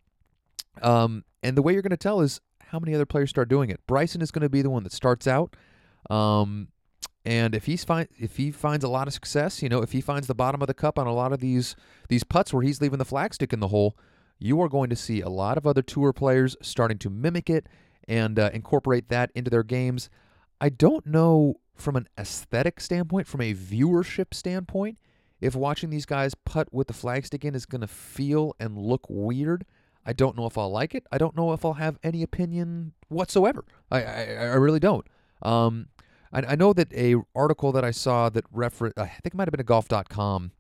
Um, 0.81 1.25
and 1.43 1.57
the 1.57 1.63
way 1.63 1.73
you're 1.73 1.83
going 1.83 1.91
to 1.91 1.97
tell 1.97 2.21
is 2.21 2.41
how 2.61 2.79
many 2.79 2.95
other 2.95 3.05
players 3.05 3.31
start 3.31 3.49
doing 3.49 3.69
it. 3.69 3.81
Bryson 3.85 4.23
is 4.23 4.31
going 4.31 4.43
to 4.43 4.49
be 4.49 4.63
the 4.63 4.71
one 4.71 4.85
that 4.85 4.93
starts 4.93 5.27
out. 5.27 5.57
Um, 6.09 6.69
and 7.25 7.57
if 7.57 7.65
he's 7.67 7.83
find 7.83 8.07
if 8.17 8.37
he 8.37 8.53
finds 8.53 8.85
a 8.85 8.89
lot 8.89 9.09
of 9.09 9.13
success, 9.13 9.61
you 9.61 9.69
know, 9.69 9.83
if 9.83 9.91
he 9.91 10.01
finds 10.01 10.29
the 10.29 10.37
bottom 10.37 10.63
of 10.63 10.69
the 10.69 10.75
cup 10.75 11.01
on 11.01 11.09
a 11.09 11.13
lot 11.13 11.33
of 11.33 11.41
these 11.41 11.75
these 12.09 12.23
putts 12.23 12.53
where 12.53 12.63
he's 12.63 12.81
leaving 12.81 13.01
the 13.01 13.05
flagstick 13.05 13.53
in 13.53 13.59
the 13.59 13.69
hole, 13.69 13.99
you 14.39 14.63
are 14.63 14.69
going 14.69 14.89
to 14.91 14.97
see 14.97 15.21
a 15.21 15.29
lot 15.29 15.59
of 15.59 15.67
other 15.67 15.83
tour 15.83 16.13
players 16.13 16.57
starting 16.63 16.99
to 16.99 17.11
mimic 17.11 17.51
it 17.51 17.67
and 18.07 18.39
uh, 18.39 18.51
incorporate 18.55 19.09
that 19.09 19.33
into 19.35 19.51
their 19.51 19.65
games. 19.65 20.11
I 20.61 20.69
don't 20.69 21.05
know 21.07 21.57
from 21.75 21.97
an 21.97 22.09
aesthetic 22.17 22.81
standpoint, 22.81 23.27
from 23.27 23.41
a 23.41 23.53
viewership 23.53 24.33
standpoint, 24.33 24.99
if 25.41 25.55
watching 25.55 25.91
these 25.91 26.07
guys 26.07 26.35
putt 26.35 26.69
with 26.73 26.89
the 26.89 26.95
flagstick 26.95 27.45
in 27.45 27.55
is 27.55 27.67
going 27.67 27.81
to 27.81 27.87
feel 27.87 28.55
and 28.59 28.77
look 28.77 29.07
weird. 29.09 29.65
I 30.05 30.13
don't 30.13 30.37
know 30.37 30.47
if 30.47 30.57
I'll 30.57 30.71
like 30.71 30.95
it. 30.95 31.07
I 31.13 31.19
don't 31.19 31.37
know 31.37 31.53
if 31.53 31.65
I'll 31.65 31.75
have 31.75 31.99
any 32.03 32.23
opinion 32.23 32.93
whatsoever. 33.09 33.65
I 33.91 34.03
I, 34.03 34.23
I 34.25 34.55
really 34.55 34.81
don't. 34.81 35.07
Um, 35.43 35.89
I, 36.33 36.41
I 36.41 36.55
know 36.57 36.73
that 36.73 36.93
a 36.93 37.17
article 37.35 37.73
that 37.73 37.85
I 37.85 37.91
saw 37.91 38.29
that 38.31 38.45
refer 38.53 38.93
I 38.97 39.07
think 39.07 39.27
it 39.27 39.35
might 39.35 39.49
have 39.49 39.53
been 39.53 39.61
a 39.61 39.65
golf.com 39.65 40.53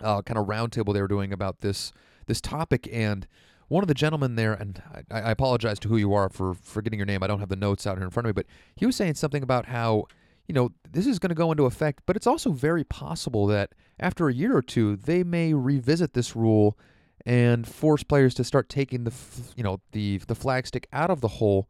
uh, 0.00 0.22
kind 0.22 0.38
of 0.38 0.46
roundtable 0.46 0.92
they 0.92 1.00
were 1.00 1.08
doing 1.08 1.32
about 1.32 1.60
this 1.60 1.92
this 2.26 2.40
topic 2.40 2.88
and 2.90 3.26
one 3.68 3.82
of 3.82 3.88
the 3.88 3.94
gentlemen 3.94 4.36
there, 4.36 4.52
and 4.52 4.82
I, 5.10 5.20
I, 5.20 5.30
apologize 5.30 5.78
to 5.80 5.88
who 5.88 5.96
you 5.96 6.12
are 6.14 6.28
for 6.28 6.54
forgetting 6.54 6.98
your 6.98 7.06
name. 7.06 7.22
I 7.22 7.26
don't 7.26 7.40
have 7.40 7.48
the 7.48 7.56
notes 7.56 7.86
out 7.86 7.96
here 7.96 8.04
in 8.04 8.10
front 8.10 8.26
of 8.26 8.28
me, 8.28 8.32
but 8.32 8.46
he 8.76 8.86
was 8.86 8.94
saying 8.96 9.14
something 9.14 9.42
about 9.42 9.66
how, 9.66 10.04
you 10.46 10.54
know, 10.54 10.70
this 10.90 11.06
is 11.06 11.18
going 11.18 11.30
to 11.30 11.34
go 11.34 11.50
into 11.50 11.64
effect, 11.64 12.02
but 12.06 12.16
it's 12.16 12.26
also 12.26 12.52
very 12.52 12.84
possible 12.84 13.46
that 13.46 13.70
after 13.98 14.28
a 14.28 14.34
year 14.34 14.56
or 14.56 14.62
two, 14.62 14.96
they 14.96 15.24
may 15.24 15.54
revisit 15.54 16.14
this 16.14 16.36
rule 16.36 16.78
and 17.26 17.66
force 17.66 18.02
players 18.02 18.34
to 18.34 18.44
start 18.44 18.68
taking 18.68 19.04
the, 19.04 19.12
you 19.56 19.62
know, 19.62 19.80
the 19.92 20.18
the 20.28 20.34
flagstick 20.34 20.84
out 20.92 21.10
of 21.10 21.20
the 21.20 21.28
hole 21.28 21.68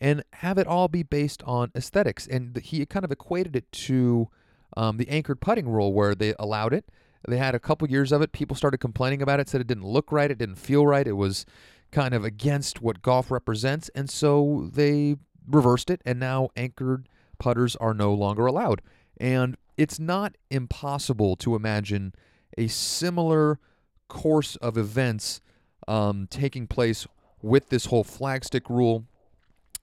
and 0.00 0.22
have 0.34 0.58
it 0.58 0.66
all 0.66 0.88
be 0.88 1.02
based 1.02 1.42
on 1.44 1.70
aesthetics. 1.74 2.26
And 2.26 2.56
he 2.58 2.84
kind 2.86 3.04
of 3.04 3.12
equated 3.12 3.56
it 3.56 3.70
to 3.72 4.28
um, 4.76 4.98
the 4.98 5.08
anchored 5.08 5.40
putting 5.40 5.68
rule, 5.68 5.92
where 5.92 6.14
they 6.14 6.34
allowed 6.38 6.74
it 6.74 6.84
they 7.28 7.36
had 7.36 7.54
a 7.54 7.60
couple 7.60 7.88
years 7.90 8.12
of 8.12 8.22
it. 8.22 8.32
People 8.32 8.56
started 8.56 8.78
complaining 8.78 9.22
about 9.22 9.40
it, 9.40 9.48
said 9.48 9.60
it 9.60 9.66
didn't 9.66 9.84
look 9.84 10.10
right, 10.10 10.30
it 10.30 10.38
didn't 10.38 10.56
feel 10.56 10.86
right, 10.86 11.06
it 11.06 11.12
was 11.12 11.44
kind 11.90 12.14
of 12.14 12.24
against 12.24 12.80
what 12.80 13.02
golf 13.02 13.30
represents, 13.30 13.90
and 13.94 14.08
so 14.08 14.70
they 14.72 15.16
reversed 15.46 15.90
it, 15.90 16.00
and 16.04 16.18
now 16.18 16.48
anchored 16.56 17.08
putters 17.40 17.74
are 17.76 17.94
no 17.94 18.14
longer 18.14 18.46
allowed. 18.46 18.82
And 19.18 19.56
it's 19.76 19.98
not 19.98 20.36
impossible 20.50 21.34
to 21.36 21.56
imagine 21.56 22.14
a 22.56 22.68
similar 22.68 23.58
course 24.08 24.56
of 24.56 24.76
events 24.76 25.40
um, 25.88 26.28
taking 26.30 26.66
place 26.66 27.06
with 27.42 27.70
this 27.70 27.86
whole 27.86 28.04
flagstick 28.04 28.68
rule. 28.68 29.04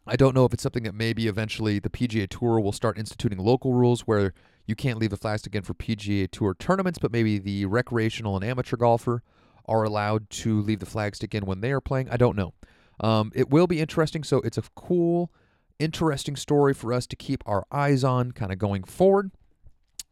I 0.06 0.16
don't 0.16 0.34
know 0.34 0.46
if 0.46 0.54
it's 0.54 0.64
something 0.64 0.84
that 0.84 0.96
maybe 0.96 1.28
eventually 1.28 1.80
the 1.80 1.90
PGA 1.90 2.30
Tour 2.30 2.60
will 2.60 2.72
start 2.72 2.98
instituting 2.98 3.40
local 3.40 3.74
rules 3.74 4.02
where 4.02 4.34
you 4.66 4.76
can't 4.76 5.00
leave 5.00 5.10
the 5.10 5.18
flagstick 5.18 5.56
in 5.56 5.64
for 5.64 5.74
PGA 5.74 6.30
Tour 6.32 6.56
tournaments, 6.58 7.00
but 7.00 7.12
maybe 7.12 7.40
the 7.40 7.66
recreational 7.66 8.36
and 8.36 8.46
amateur 8.46 8.78
golfer 8.78 9.24
are 9.66 9.84
allowed 9.84 10.30
to 10.30 10.62
leave 10.62 10.80
the 10.80 10.86
flagstick 10.86 11.34
in 11.34 11.46
when 11.46 11.62
they 11.62 11.72
are 11.72 11.82
playing. 11.82 12.10
I 12.10 12.18
don't 12.18 12.38
know. 12.38 12.54
Um, 13.00 13.32
it 13.36 13.50
will 13.50 13.68
be 13.68 13.80
interesting. 13.80 14.24
So 14.24 14.42
it's 14.42 14.58
a 14.58 14.64
cool, 14.76 15.32
interesting 15.80 16.36
story 16.36 16.74
for 16.74 16.94
us 16.94 17.08
to 17.08 17.16
keep 17.16 17.44
our 17.46 17.66
eyes 17.72 18.04
on, 18.04 18.32
kind 18.32 18.52
of 18.52 18.58
going 18.58 18.84
forward. 18.84 19.32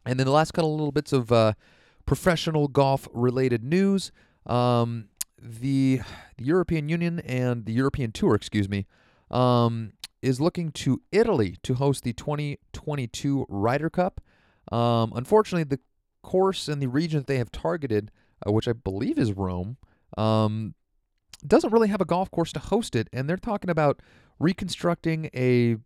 And 0.05 0.19
then 0.19 0.25
the 0.25 0.33
last 0.33 0.53
couple 0.53 0.73
of 0.73 0.79
little 0.79 0.91
bits 0.91 1.13
of 1.13 1.31
uh, 1.31 1.53
professional 2.05 2.67
golf 2.67 3.07
related 3.13 3.63
news. 3.63 4.11
Um, 4.45 5.09
the, 5.41 6.01
the 6.37 6.43
European 6.43 6.89
Union 6.89 7.19
and 7.19 7.65
the 7.65 7.73
European 7.73 8.11
Tour, 8.11 8.35
excuse 8.35 8.69
me, 8.69 8.85
um, 9.31 9.93
is 10.21 10.39
looking 10.39 10.71
to 10.71 11.01
Italy 11.11 11.57
to 11.63 11.75
host 11.75 12.03
the 12.03 12.13
2022 12.13 13.45
Ryder 13.49 13.89
Cup. 13.89 14.21
Um, 14.71 15.13
unfortunately, 15.15 15.63
the 15.63 15.79
course 16.23 16.67
and 16.67 16.81
the 16.81 16.87
region 16.87 17.19
that 17.19 17.27
they 17.27 17.37
have 17.37 17.51
targeted, 17.51 18.11
uh, 18.45 18.51
which 18.51 18.67
I 18.67 18.73
believe 18.73 19.19
is 19.19 19.33
Rome, 19.33 19.77
um, 20.17 20.73
doesn't 21.45 21.71
really 21.71 21.87
have 21.89 22.01
a 22.01 22.05
golf 22.05 22.31
course 22.31 22.51
to 22.53 22.59
host 22.59 22.95
it, 22.95 23.07
and 23.13 23.29
they're 23.29 23.37
talking 23.37 23.69
about 23.69 24.01
reconstructing 24.39 25.29
a 25.33 25.77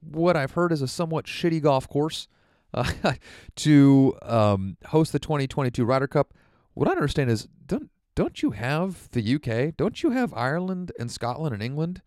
what 0.00 0.36
I've 0.36 0.52
heard 0.52 0.72
is 0.72 0.82
a 0.82 0.88
somewhat 0.88 1.26
shitty 1.26 1.62
golf 1.62 1.88
course 1.88 2.26
uh, 2.74 3.14
to 3.56 4.16
um, 4.22 4.76
host 4.86 5.12
the 5.12 5.18
2022 5.18 5.84
Ryder 5.84 6.06
Cup. 6.06 6.34
What 6.74 6.88
I 6.88 6.92
understand 6.92 7.30
is 7.30 7.48
don't 7.66 7.90
don't 8.14 8.42
you 8.42 8.50
have 8.50 9.10
the 9.12 9.34
UK? 9.36 9.76
Don't 9.76 10.02
you 10.02 10.10
have 10.10 10.34
Ireland 10.34 10.92
and 10.98 11.10
Scotland 11.10 11.54
and 11.54 11.62
England 11.62 12.02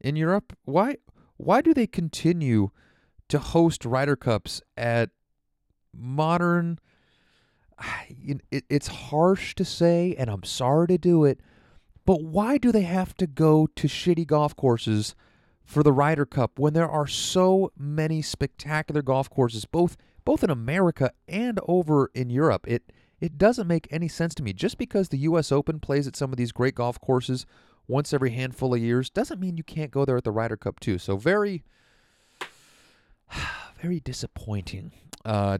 in 0.00 0.16
Europe? 0.16 0.56
Why 0.64 0.96
why 1.36 1.60
do 1.60 1.74
they 1.74 1.86
continue 1.86 2.70
to 3.28 3.38
host 3.38 3.84
Ryder 3.84 4.16
Cups 4.16 4.62
at 4.76 5.10
modern 5.92 6.78
it, 8.08 8.64
it's 8.68 8.88
harsh 8.88 9.54
to 9.56 9.64
say 9.64 10.14
and 10.18 10.30
I'm 10.30 10.44
sorry 10.44 10.88
to 10.88 10.98
do 10.98 11.24
it, 11.24 11.40
but 12.04 12.22
why 12.22 12.58
do 12.58 12.70
they 12.70 12.82
have 12.82 13.16
to 13.16 13.26
go 13.26 13.66
to 13.76 13.88
shitty 13.88 14.26
golf 14.26 14.54
courses 14.56 15.14
for 15.64 15.82
the 15.82 15.92
Ryder 15.92 16.26
Cup 16.26 16.58
when 16.58 16.74
there 16.74 16.88
are 16.88 17.06
so 17.06 17.72
many 17.76 18.20
spectacular 18.22 19.02
golf 19.02 19.30
courses 19.30 19.64
both 19.64 19.96
both 20.24 20.42
in 20.42 20.50
America 20.50 21.12
and 21.28 21.58
over 21.66 22.10
in 22.14 22.30
Europe? 22.30 22.66
It 22.68 22.92
it 23.20 23.38
doesn't 23.38 23.66
make 23.66 23.88
any 23.90 24.08
sense 24.08 24.34
to 24.34 24.42
me. 24.42 24.52
Just 24.52 24.76
because 24.76 25.08
the 25.08 25.18
US 25.18 25.50
Open 25.50 25.80
plays 25.80 26.06
at 26.06 26.16
some 26.16 26.30
of 26.32 26.36
these 26.36 26.52
great 26.52 26.74
golf 26.74 27.00
courses 27.00 27.46
once 27.86 28.12
every 28.12 28.30
handful 28.30 28.74
of 28.74 28.80
years 28.80 29.10
doesn't 29.10 29.40
mean 29.40 29.56
you 29.56 29.64
can't 29.64 29.90
go 29.90 30.04
there 30.04 30.16
at 30.16 30.24
the 30.24 30.30
Ryder 30.30 30.56
Cup 30.56 30.80
too. 30.80 30.98
So 30.98 31.16
very 31.16 31.64
very 33.80 34.00
disappointing 34.00 34.92
uh, 35.24 35.58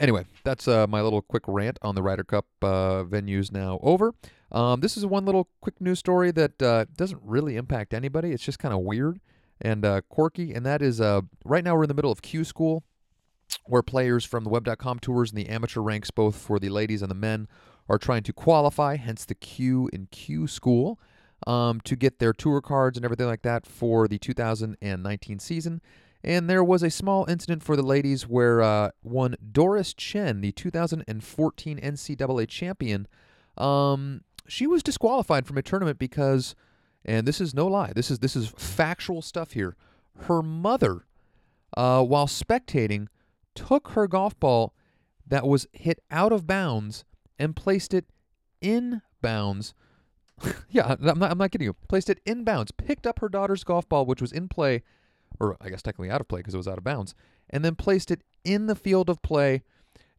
Anyway, 0.00 0.24
that's 0.44 0.66
uh, 0.66 0.86
my 0.86 1.02
little 1.02 1.20
quick 1.20 1.42
rant 1.46 1.78
on 1.82 1.94
the 1.94 2.02
Ryder 2.02 2.24
Cup 2.24 2.46
uh, 2.62 3.04
venues 3.04 3.52
now 3.52 3.78
over. 3.82 4.14
Um, 4.52 4.80
this 4.80 4.96
is 4.96 5.06
one 5.06 5.24
little 5.24 5.48
quick 5.60 5.80
news 5.80 5.98
story 5.98 6.30
that 6.32 6.62
uh, 6.62 6.86
doesn't 6.96 7.20
really 7.24 7.56
impact 7.56 7.94
anybody. 7.94 8.32
It's 8.32 8.44
just 8.44 8.58
kind 8.58 8.74
of 8.74 8.80
weird 8.80 9.20
and 9.60 9.84
uh, 9.84 10.00
quirky, 10.08 10.54
and 10.54 10.64
that 10.66 10.82
is 10.82 11.00
uh, 11.00 11.20
right 11.44 11.62
now 11.62 11.76
we're 11.76 11.84
in 11.84 11.88
the 11.88 11.94
middle 11.94 12.10
of 12.10 12.22
Q 12.22 12.44
School, 12.44 12.82
where 13.66 13.82
players 13.82 14.24
from 14.24 14.44
the 14.44 14.50
Web.com 14.50 14.98
tours 14.98 15.30
and 15.30 15.38
the 15.38 15.48
amateur 15.48 15.80
ranks, 15.80 16.10
both 16.10 16.36
for 16.36 16.58
the 16.58 16.68
ladies 16.68 17.02
and 17.02 17.10
the 17.10 17.14
men, 17.14 17.46
are 17.88 17.98
trying 17.98 18.22
to 18.22 18.32
qualify, 18.32 18.96
hence 18.96 19.24
the 19.24 19.34
Q 19.34 19.88
in 19.92 20.06
Q 20.10 20.46
School, 20.46 20.98
um, 21.46 21.80
to 21.82 21.94
get 21.94 22.18
their 22.18 22.32
tour 22.32 22.60
cards 22.60 22.96
and 22.96 23.04
everything 23.04 23.26
like 23.26 23.42
that 23.42 23.66
for 23.66 24.08
the 24.08 24.18
2019 24.18 25.38
season. 25.38 25.80
And 26.22 26.50
there 26.50 26.64
was 26.64 26.82
a 26.82 26.90
small 26.90 27.24
incident 27.28 27.62
for 27.62 27.76
the 27.76 27.82
ladies 27.82 28.28
where 28.28 28.60
uh, 28.60 28.90
one 29.02 29.36
Doris 29.52 29.94
Chen, 29.94 30.42
the 30.42 30.52
2014 30.52 31.80
NCAA 31.80 32.48
champion, 32.48 33.06
um, 33.56 34.22
she 34.46 34.66
was 34.66 34.82
disqualified 34.82 35.46
from 35.46 35.58
a 35.58 35.62
tournament 35.62 35.98
because, 35.98 36.54
and 37.04 37.26
this 37.26 37.40
is 37.40 37.54
no 37.54 37.66
lie, 37.66 37.92
this 37.94 38.10
is 38.10 38.20
this 38.20 38.36
is 38.36 38.52
factual 38.56 39.22
stuff 39.22 39.52
here. 39.52 39.76
Her 40.22 40.42
mother, 40.42 41.06
uh, 41.76 42.02
while 42.02 42.26
spectating, 42.26 43.08
took 43.54 43.88
her 43.88 44.06
golf 44.06 44.38
ball 44.38 44.74
that 45.26 45.46
was 45.46 45.66
hit 45.72 46.02
out 46.10 46.32
of 46.32 46.46
bounds 46.46 47.04
and 47.38 47.56
placed 47.56 47.94
it 47.94 48.06
in 48.60 49.02
bounds. 49.22 49.74
yeah, 50.70 50.96
I'm 50.98 51.18
not, 51.18 51.30
I'm 51.30 51.38
not 51.38 51.50
kidding 51.50 51.66
you. 51.66 51.76
Placed 51.88 52.10
it 52.10 52.20
in 52.24 52.44
bounds. 52.44 52.72
Picked 52.72 53.06
up 53.06 53.20
her 53.20 53.28
daughter's 53.28 53.64
golf 53.64 53.88
ball, 53.88 54.06
which 54.06 54.20
was 54.20 54.32
in 54.32 54.48
play 54.48 54.82
or 55.38 55.56
I 55.60 55.70
guess 55.70 55.82
technically 55.82 56.10
out 56.10 56.20
of 56.20 56.28
play 56.28 56.40
because 56.40 56.54
it 56.54 56.58
was 56.58 56.68
out 56.68 56.78
of 56.78 56.84
bounds, 56.84 57.14
and 57.48 57.64
then 57.64 57.74
placed 57.74 58.10
it 58.10 58.22
in 58.44 58.66
the 58.66 58.74
field 58.74 59.08
of 59.08 59.22
play. 59.22 59.62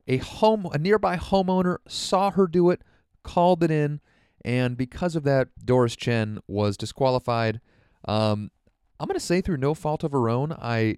A 0.07 0.17
home, 0.17 0.67
a 0.73 0.77
nearby 0.77 1.15
homeowner 1.17 1.77
saw 1.87 2.31
her 2.31 2.47
do 2.47 2.71
it, 2.71 2.81
called 3.23 3.63
it 3.63 3.71
in, 3.71 4.01
and 4.43 4.77
because 4.77 5.15
of 5.15 5.23
that, 5.23 5.49
Doris 5.63 5.95
Chen 5.95 6.39
was 6.47 6.77
disqualified. 6.77 7.61
Um, 8.05 8.51
I'm 8.99 9.07
going 9.07 9.19
to 9.19 9.25
say 9.25 9.41
through 9.41 9.57
no 9.57 9.73
fault 9.73 10.03
of 10.03 10.11
her 10.11 10.29
own. 10.29 10.51
I, 10.51 10.97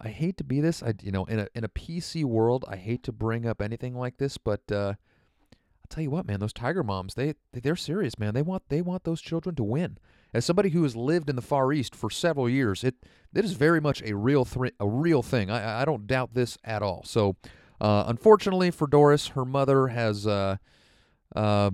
I 0.00 0.08
hate 0.08 0.36
to 0.38 0.44
be 0.44 0.60
this. 0.60 0.82
I, 0.82 0.94
you 1.02 1.12
know, 1.12 1.24
in 1.26 1.38
a 1.38 1.48
in 1.54 1.64
a 1.64 1.68
PC 1.68 2.24
world, 2.24 2.64
I 2.68 2.76
hate 2.76 3.02
to 3.04 3.12
bring 3.12 3.46
up 3.46 3.62
anything 3.62 3.94
like 3.94 4.18
this, 4.18 4.38
but 4.38 4.60
uh, 4.70 4.94
I'll 4.94 5.88
tell 5.88 6.02
you 6.02 6.10
what, 6.10 6.26
man. 6.26 6.40
Those 6.40 6.52
Tiger 6.52 6.82
moms, 6.82 7.14
they 7.14 7.34
they're 7.52 7.76
serious, 7.76 8.18
man. 8.18 8.34
They 8.34 8.42
want 8.42 8.64
they 8.68 8.82
want 8.82 9.04
those 9.04 9.20
children 9.20 9.54
to 9.56 9.62
win. 9.62 9.98
As 10.34 10.44
somebody 10.44 10.70
who 10.70 10.82
has 10.82 10.96
lived 10.96 11.28
in 11.28 11.36
the 11.36 11.42
Far 11.42 11.72
East 11.72 11.94
for 11.94 12.10
several 12.10 12.48
years, 12.48 12.82
it 12.82 12.96
it 13.34 13.44
is 13.44 13.52
very 13.52 13.80
much 13.80 14.02
a 14.02 14.14
real 14.16 14.44
th- 14.44 14.74
a 14.80 14.88
real 14.88 15.22
thing. 15.22 15.50
I, 15.50 15.82
I 15.82 15.84
don't 15.84 16.06
doubt 16.06 16.34
this 16.34 16.58
at 16.64 16.82
all. 16.82 17.04
So, 17.04 17.36
uh, 17.80 18.04
unfortunately 18.08 18.70
for 18.72 18.86
Doris, 18.88 19.28
her 19.28 19.44
mother 19.44 19.88
has 19.88 20.26
uh, 20.26 20.56
uh, 21.36 21.70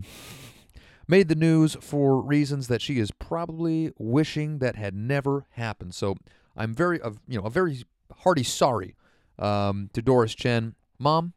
made 1.08 1.28
the 1.28 1.34
news 1.34 1.76
for 1.80 2.20
reasons 2.20 2.68
that 2.68 2.82
she 2.82 2.98
is 2.98 3.10
probably 3.10 3.92
wishing 3.98 4.58
that 4.58 4.76
had 4.76 4.94
never 4.94 5.46
happened. 5.52 5.94
So 5.94 6.16
I'm 6.56 6.74
very, 6.74 7.00
uh, 7.00 7.12
you 7.26 7.38
know, 7.38 7.46
a 7.46 7.50
very 7.50 7.82
hearty 8.18 8.42
sorry 8.44 8.94
um, 9.38 9.90
to 9.94 10.02
Doris 10.02 10.34
Chen. 10.34 10.74
Mom, 10.98 11.32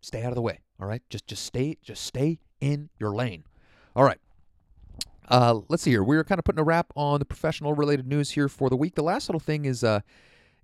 stay 0.00 0.22
out 0.22 0.28
of 0.28 0.36
the 0.36 0.42
way. 0.42 0.60
All 0.80 0.86
right, 0.86 1.02
just 1.10 1.26
just 1.26 1.44
stay, 1.44 1.76
just 1.82 2.02
stay 2.04 2.38
in 2.60 2.88
your 2.98 3.10
lane. 3.10 3.44
All 3.94 4.04
right. 4.04 4.18
Uh, 5.28 5.60
let's 5.68 5.82
see 5.82 5.90
here. 5.90 6.02
We're 6.02 6.24
kind 6.24 6.38
of 6.38 6.44
putting 6.44 6.58
a 6.58 6.64
wrap 6.64 6.92
on 6.96 7.20
the 7.20 7.24
professional 7.24 7.74
related 7.74 8.06
news 8.06 8.30
here 8.30 8.48
for 8.48 8.68
the 8.68 8.76
week. 8.76 8.94
The 8.96 9.02
last 9.02 9.28
little 9.28 9.40
thing 9.40 9.64
is 9.64 9.84
uh, 9.84 10.00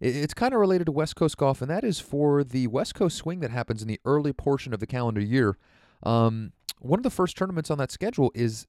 it's 0.01 0.35
kind 0.35 0.53
of 0.53 0.61
related 0.61 0.87
to 0.87 0.93
West 0.93 1.17
Coast 1.17 1.37
golf, 1.37 1.63
and 1.63 1.71
that 1.71 1.85
is 1.85 2.01
for 2.01 2.43
the 2.43 2.67
West 2.67 2.95
Coast 2.95 3.17
swing 3.17 3.41
that 3.41 3.51
happens 3.51 3.81
in 3.81 3.89
the 3.89 4.01
early 4.05 4.33
portion 4.33 4.75
of 4.75 4.81
the 4.81 4.87
calendar 4.87 5.21
year. 5.21 5.57
Um, 6.03 6.53
one 6.87 6.99
of 6.99 7.05
the 7.05 7.11
first 7.11 7.37
tournaments 7.37 7.71
on 7.71 7.79
that 7.79 7.91
schedule 7.91 8.33
is 8.35 8.67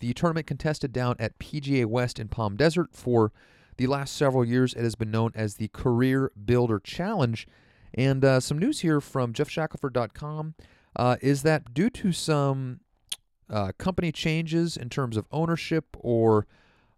the 0.00 0.12
tournament 0.12 0.46
contested 0.46 0.92
down 0.92 1.16
at 1.18 1.38
PGA 1.38 1.86
West 1.86 2.18
in 2.18 2.28
Palm 2.28 2.56
Desert. 2.56 2.88
For 2.92 3.32
the 3.76 3.86
last 3.86 4.16
several 4.16 4.44
years, 4.44 4.74
it 4.74 4.82
has 4.82 4.94
been 4.94 5.10
known 5.10 5.32
as 5.34 5.54
the 5.56 5.68
Career 5.68 6.32
Builder 6.44 6.80
Challenge. 6.80 7.46
And 7.94 8.24
uh, 8.24 8.40
some 8.40 8.58
news 8.58 8.80
here 8.80 9.00
from 9.00 9.32
GeoffShackelford.com 9.32 10.54
uh, 10.96 11.16
is 11.20 11.42
that 11.42 11.72
due 11.72 11.90
to 11.90 12.12
some 12.12 12.80
uh, 13.48 13.72
company 13.78 14.12
changes 14.12 14.76
in 14.76 14.88
terms 14.88 15.16
of 15.16 15.26
ownership 15.30 15.84
or 15.98 16.46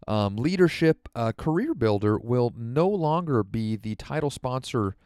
um, 0.06 0.36
leadership, 0.36 1.08
Career 1.36 1.74
Builder 1.74 2.18
will 2.18 2.52
no 2.56 2.88
longer 2.88 3.42
be 3.42 3.76
the 3.76 3.94
title 3.96 4.30
sponsor 4.30 4.96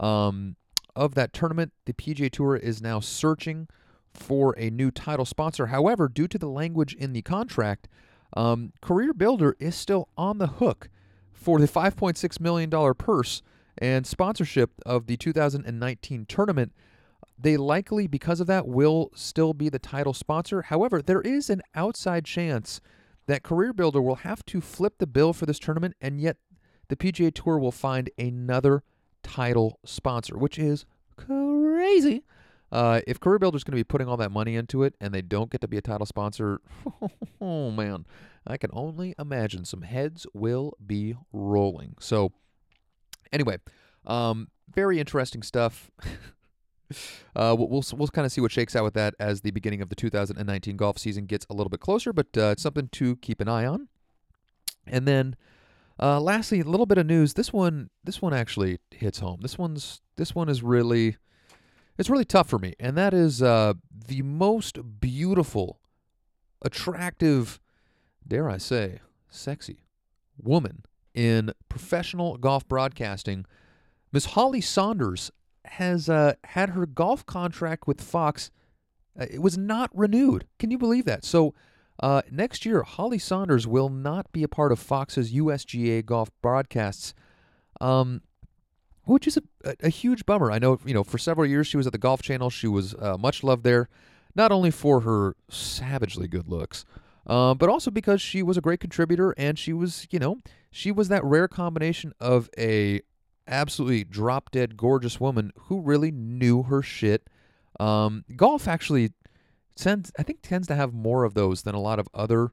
um, 0.00 0.56
of 0.94 1.14
that 1.14 1.32
tournament. 1.32 1.72
The 1.84 1.92
PGA 1.92 2.30
Tour 2.30 2.56
is 2.56 2.80
now 2.80 3.00
searching 3.00 3.68
for 4.16 4.54
a 4.58 4.70
new 4.70 4.90
title 4.90 5.24
sponsor. 5.24 5.66
However, 5.66 6.08
due 6.08 6.28
to 6.28 6.38
the 6.38 6.48
language 6.48 6.94
in 6.94 7.12
the 7.12 7.22
contract, 7.22 7.88
um, 8.36 8.72
Career 8.80 9.12
Builder 9.12 9.56
is 9.58 9.74
still 9.74 10.08
on 10.16 10.38
the 10.38 10.46
hook 10.46 10.88
for 11.32 11.58
the 11.58 11.68
$5.6 11.68 12.40
million 12.40 12.94
purse 12.94 13.42
and 13.78 14.06
sponsorship 14.06 14.70
of 14.84 15.06
the 15.06 15.16
2019 15.16 16.26
tournament. 16.26 16.72
They 17.38 17.56
likely, 17.56 18.06
because 18.06 18.40
of 18.40 18.46
that, 18.46 18.66
will 18.66 19.10
still 19.14 19.52
be 19.52 19.68
the 19.68 19.78
title 19.78 20.14
sponsor. 20.14 20.62
However, 20.62 21.02
there 21.02 21.20
is 21.20 21.50
an 21.50 21.62
outside 21.74 22.24
chance 22.24 22.80
that 23.26 23.42
Career 23.42 23.72
Builder 23.72 24.00
will 24.00 24.16
have 24.16 24.44
to 24.46 24.60
flip 24.60 24.94
the 24.98 25.06
bill 25.06 25.32
for 25.32 25.46
this 25.46 25.58
tournament, 25.58 25.94
and 26.00 26.20
yet 26.20 26.36
the 26.88 26.96
PGA 26.96 27.34
Tour 27.34 27.58
will 27.58 27.72
find 27.72 28.10
another 28.18 28.82
title 29.22 29.78
sponsor, 29.84 30.38
which 30.38 30.58
is 30.58 30.86
crazy. 31.16 32.22
Uh, 32.72 33.00
if 33.06 33.20
Career 33.20 33.36
is 33.36 33.42
going 33.42 33.72
to 33.72 33.72
be 33.72 33.84
putting 33.84 34.08
all 34.08 34.16
that 34.16 34.32
money 34.32 34.56
into 34.56 34.82
it 34.82 34.94
and 35.00 35.14
they 35.14 35.22
don't 35.22 35.50
get 35.50 35.60
to 35.60 35.68
be 35.68 35.76
a 35.76 35.82
title 35.82 36.06
sponsor, 36.06 36.60
oh 37.40 37.70
man, 37.70 38.06
I 38.46 38.56
can 38.56 38.70
only 38.72 39.14
imagine 39.18 39.64
some 39.64 39.82
heads 39.82 40.26
will 40.32 40.76
be 40.84 41.14
rolling. 41.32 41.94
So, 42.00 42.32
anyway, 43.32 43.58
um, 44.04 44.48
very 44.68 44.98
interesting 44.98 45.42
stuff. 45.42 45.90
uh, 47.36 47.54
we'll 47.56 47.68
we'll, 47.68 47.84
we'll 47.94 48.08
kind 48.08 48.26
of 48.26 48.32
see 48.32 48.40
what 48.40 48.52
shakes 48.52 48.74
out 48.74 48.84
with 48.84 48.94
that 48.94 49.14
as 49.20 49.42
the 49.42 49.52
beginning 49.52 49.80
of 49.80 49.88
the 49.88 49.96
2019 49.96 50.76
golf 50.76 50.98
season 50.98 51.26
gets 51.26 51.46
a 51.48 51.54
little 51.54 51.70
bit 51.70 51.80
closer, 51.80 52.12
but 52.12 52.26
uh, 52.36 52.50
it's 52.52 52.62
something 52.62 52.88
to 52.92 53.16
keep 53.16 53.40
an 53.40 53.48
eye 53.48 53.66
on. 53.66 53.88
And 54.86 55.06
then, 55.06 55.36
uh, 56.00 56.20
lastly, 56.20 56.60
a 56.60 56.64
little 56.64 56.86
bit 56.86 56.98
of 56.98 57.06
news. 57.06 57.34
This 57.34 57.52
one, 57.52 57.90
this 58.04 58.20
one 58.20 58.34
actually 58.34 58.78
hits 58.90 59.20
home. 59.20 59.40
This 59.42 59.56
one's 59.56 60.00
this 60.16 60.34
one 60.34 60.48
is 60.48 60.62
really 60.62 61.16
it's 61.98 62.10
really 62.10 62.24
tough 62.24 62.48
for 62.48 62.58
me, 62.58 62.74
and 62.78 62.96
that 62.96 63.14
is 63.14 63.42
uh, 63.42 63.74
the 64.06 64.22
most 64.22 65.00
beautiful, 65.00 65.80
attractive, 66.62 67.60
dare 68.26 68.48
I 68.48 68.58
say, 68.58 69.00
sexy 69.28 69.84
woman 70.40 70.84
in 71.14 71.52
professional 71.68 72.36
golf 72.36 72.68
broadcasting. 72.68 73.46
Miss 74.12 74.26
Holly 74.26 74.60
Sonders 74.60 75.30
has 75.64 76.08
uh, 76.08 76.34
had 76.44 76.70
her 76.70 76.86
golf 76.86 77.24
contract 77.26 77.86
with 77.86 78.00
Fox. 78.00 78.50
Uh, 79.18 79.26
it 79.30 79.42
was 79.42 79.58
not 79.58 79.90
renewed. 79.94 80.46
Can 80.58 80.70
you 80.70 80.78
believe 80.78 81.06
that? 81.06 81.24
So 81.24 81.54
uh, 82.00 82.22
next 82.30 82.66
year, 82.66 82.82
Holly 82.82 83.18
Sonders 83.18 83.66
will 83.66 83.88
not 83.88 84.30
be 84.32 84.42
a 84.42 84.48
part 84.48 84.72
of 84.72 84.78
Fox's 84.78 85.32
USGA 85.32 86.04
golf 86.04 86.30
broadcasts. 86.42 87.14
Um, 87.80 88.22
which 89.06 89.26
is 89.26 89.38
a, 89.64 89.74
a, 89.82 89.88
huge 89.88 90.26
bummer. 90.26 90.50
I 90.50 90.58
know, 90.58 90.78
you 90.84 90.92
know, 90.92 91.04
for 91.04 91.16
several 91.16 91.46
years 91.46 91.66
she 91.66 91.76
was 91.76 91.86
at 91.86 91.92
the 91.92 91.98
Golf 91.98 92.22
Channel. 92.22 92.50
She 92.50 92.66
was 92.66 92.94
uh, 92.94 93.16
much 93.16 93.42
loved 93.42 93.64
there, 93.64 93.88
not 94.34 94.52
only 94.52 94.70
for 94.70 95.00
her 95.00 95.36
savagely 95.48 96.28
good 96.28 96.48
looks, 96.48 96.84
uh, 97.26 97.54
but 97.54 97.68
also 97.68 97.90
because 97.90 98.20
she 98.20 98.42
was 98.42 98.56
a 98.56 98.60
great 98.60 98.80
contributor 98.80 99.32
and 99.38 99.58
she 99.58 99.72
was, 99.72 100.06
you 100.10 100.18
know, 100.18 100.38
she 100.70 100.90
was 100.90 101.08
that 101.08 101.24
rare 101.24 101.48
combination 101.48 102.12
of 102.20 102.50
a 102.58 103.00
absolutely 103.46 104.02
drop 104.02 104.50
dead 104.50 104.76
gorgeous 104.76 105.20
woman 105.20 105.52
who 105.56 105.80
really 105.80 106.10
knew 106.10 106.64
her 106.64 106.82
shit. 106.82 107.28
Um, 107.78 108.24
golf 108.34 108.66
actually 108.66 109.12
tends, 109.76 110.10
I 110.18 110.24
think, 110.24 110.40
tends 110.42 110.66
to 110.68 110.74
have 110.74 110.92
more 110.92 111.22
of 111.22 111.34
those 111.34 111.62
than 111.62 111.76
a 111.76 111.80
lot 111.80 112.00
of 112.00 112.08
other 112.12 112.50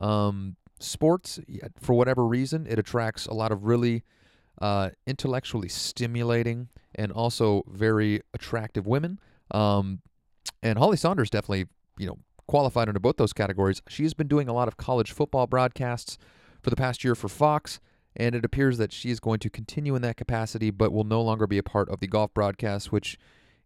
um, 0.00 0.56
sports. 0.80 1.38
For 1.80 1.94
whatever 1.94 2.26
reason, 2.26 2.66
it 2.68 2.78
attracts 2.78 3.26
a 3.26 3.34
lot 3.34 3.52
of 3.52 3.64
really 3.64 4.02
uh, 4.60 4.90
intellectually 5.06 5.68
stimulating 5.68 6.68
and 6.94 7.12
also 7.12 7.64
very 7.68 8.20
attractive 8.34 8.86
women. 8.86 9.18
Um, 9.50 10.00
and 10.62 10.78
Holly 10.78 10.96
Sonders 10.96 11.30
definitely, 11.30 11.66
you 11.98 12.06
know, 12.06 12.18
qualified 12.46 12.88
under 12.88 13.00
both 13.00 13.16
those 13.16 13.32
categories. 13.32 13.82
She's 13.88 14.14
been 14.14 14.28
doing 14.28 14.48
a 14.48 14.52
lot 14.52 14.68
of 14.68 14.76
college 14.76 15.12
football 15.12 15.46
broadcasts 15.46 16.18
for 16.62 16.70
the 16.70 16.76
past 16.76 17.02
year 17.02 17.14
for 17.14 17.28
Fox, 17.28 17.80
and 18.14 18.34
it 18.34 18.44
appears 18.44 18.78
that 18.78 18.92
she 18.92 19.10
is 19.10 19.20
going 19.20 19.40
to 19.40 19.50
continue 19.50 19.94
in 19.94 20.02
that 20.02 20.16
capacity, 20.16 20.70
but 20.70 20.92
will 20.92 21.04
no 21.04 21.22
longer 21.22 21.46
be 21.46 21.58
a 21.58 21.62
part 21.62 21.88
of 21.88 22.00
the 22.00 22.06
golf 22.06 22.32
broadcast, 22.34 22.92
which 22.92 23.18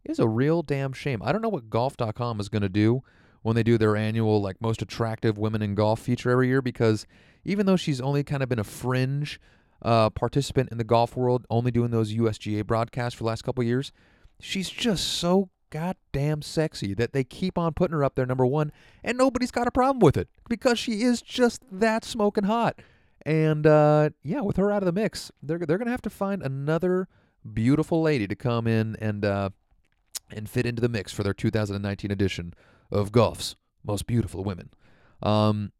is 0.04 0.18
a 0.18 0.28
real 0.28 0.62
damn 0.62 0.92
shame. 0.92 1.20
I 1.22 1.32
don't 1.32 1.42
know 1.42 1.48
what 1.48 1.68
golf.com 1.68 2.40
is 2.40 2.48
going 2.48 2.62
to 2.62 2.68
do 2.68 3.02
when 3.42 3.54
they 3.54 3.62
do 3.62 3.78
their 3.78 3.96
annual 3.96 4.40
like 4.40 4.60
most 4.60 4.82
attractive 4.82 5.38
women 5.38 5.62
in 5.62 5.74
golf 5.74 6.00
feature 6.00 6.30
every 6.30 6.48
year 6.48 6.62
because 6.62 7.06
even 7.44 7.66
though 7.66 7.76
she's 7.76 8.00
only 8.00 8.24
kind 8.24 8.42
of 8.42 8.48
been 8.48 8.58
a 8.58 8.64
fringe 8.64 9.40
uh, 9.82 10.10
participant 10.10 10.70
in 10.70 10.78
the 10.78 10.84
golf 10.84 11.16
world, 11.16 11.46
only 11.50 11.70
doing 11.70 11.90
those 11.90 12.14
USGA 12.14 12.66
broadcasts 12.66 13.16
for 13.16 13.24
the 13.24 13.28
last 13.28 13.42
couple 13.42 13.62
years. 13.64 13.92
She's 14.40 14.68
just 14.68 15.06
so 15.06 15.50
goddamn 15.70 16.42
sexy 16.42 16.94
that 16.94 17.12
they 17.12 17.24
keep 17.24 17.58
on 17.58 17.74
putting 17.74 17.94
her 17.94 18.04
up 18.04 18.14
there 18.14 18.26
number 18.26 18.46
one, 18.46 18.72
and 19.02 19.18
nobody's 19.18 19.50
got 19.50 19.66
a 19.66 19.70
problem 19.70 20.00
with 20.00 20.16
it 20.16 20.28
because 20.48 20.78
she 20.78 21.02
is 21.02 21.22
just 21.22 21.62
that 21.70 22.04
smoking 22.04 22.44
hot. 22.44 22.78
And 23.24 23.66
uh, 23.66 24.10
yeah, 24.22 24.40
with 24.40 24.56
her 24.56 24.70
out 24.70 24.82
of 24.82 24.86
the 24.86 24.92
mix, 24.92 25.32
they're 25.42 25.58
they're 25.58 25.78
gonna 25.78 25.90
have 25.90 26.02
to 26.02 26.10
find 26.10 26.42
another 26.42 27.08
beautiful 27.52 28.02
lady 28.02 28.26
to 28.26 28.36
come 28.36 28.66
in 28.66 28.96
and 29.00 29.24
uh, 29.24 29.50
and 30.30 30.48
fit 30.48 30.66
into 30.66 30.80
the 30.80 30.88
mix 30.88 31.12
for 31.12 31.22
their 31.22 31.34
2019 31.34 32.10
edition 32.10 32.54
of 32.90 33.12
Golf's 33.12 33.56
Most 33.84 34.06
Beautiful 34.06 34.44
Women. 34.44 34.70
Um, 35.22 35.72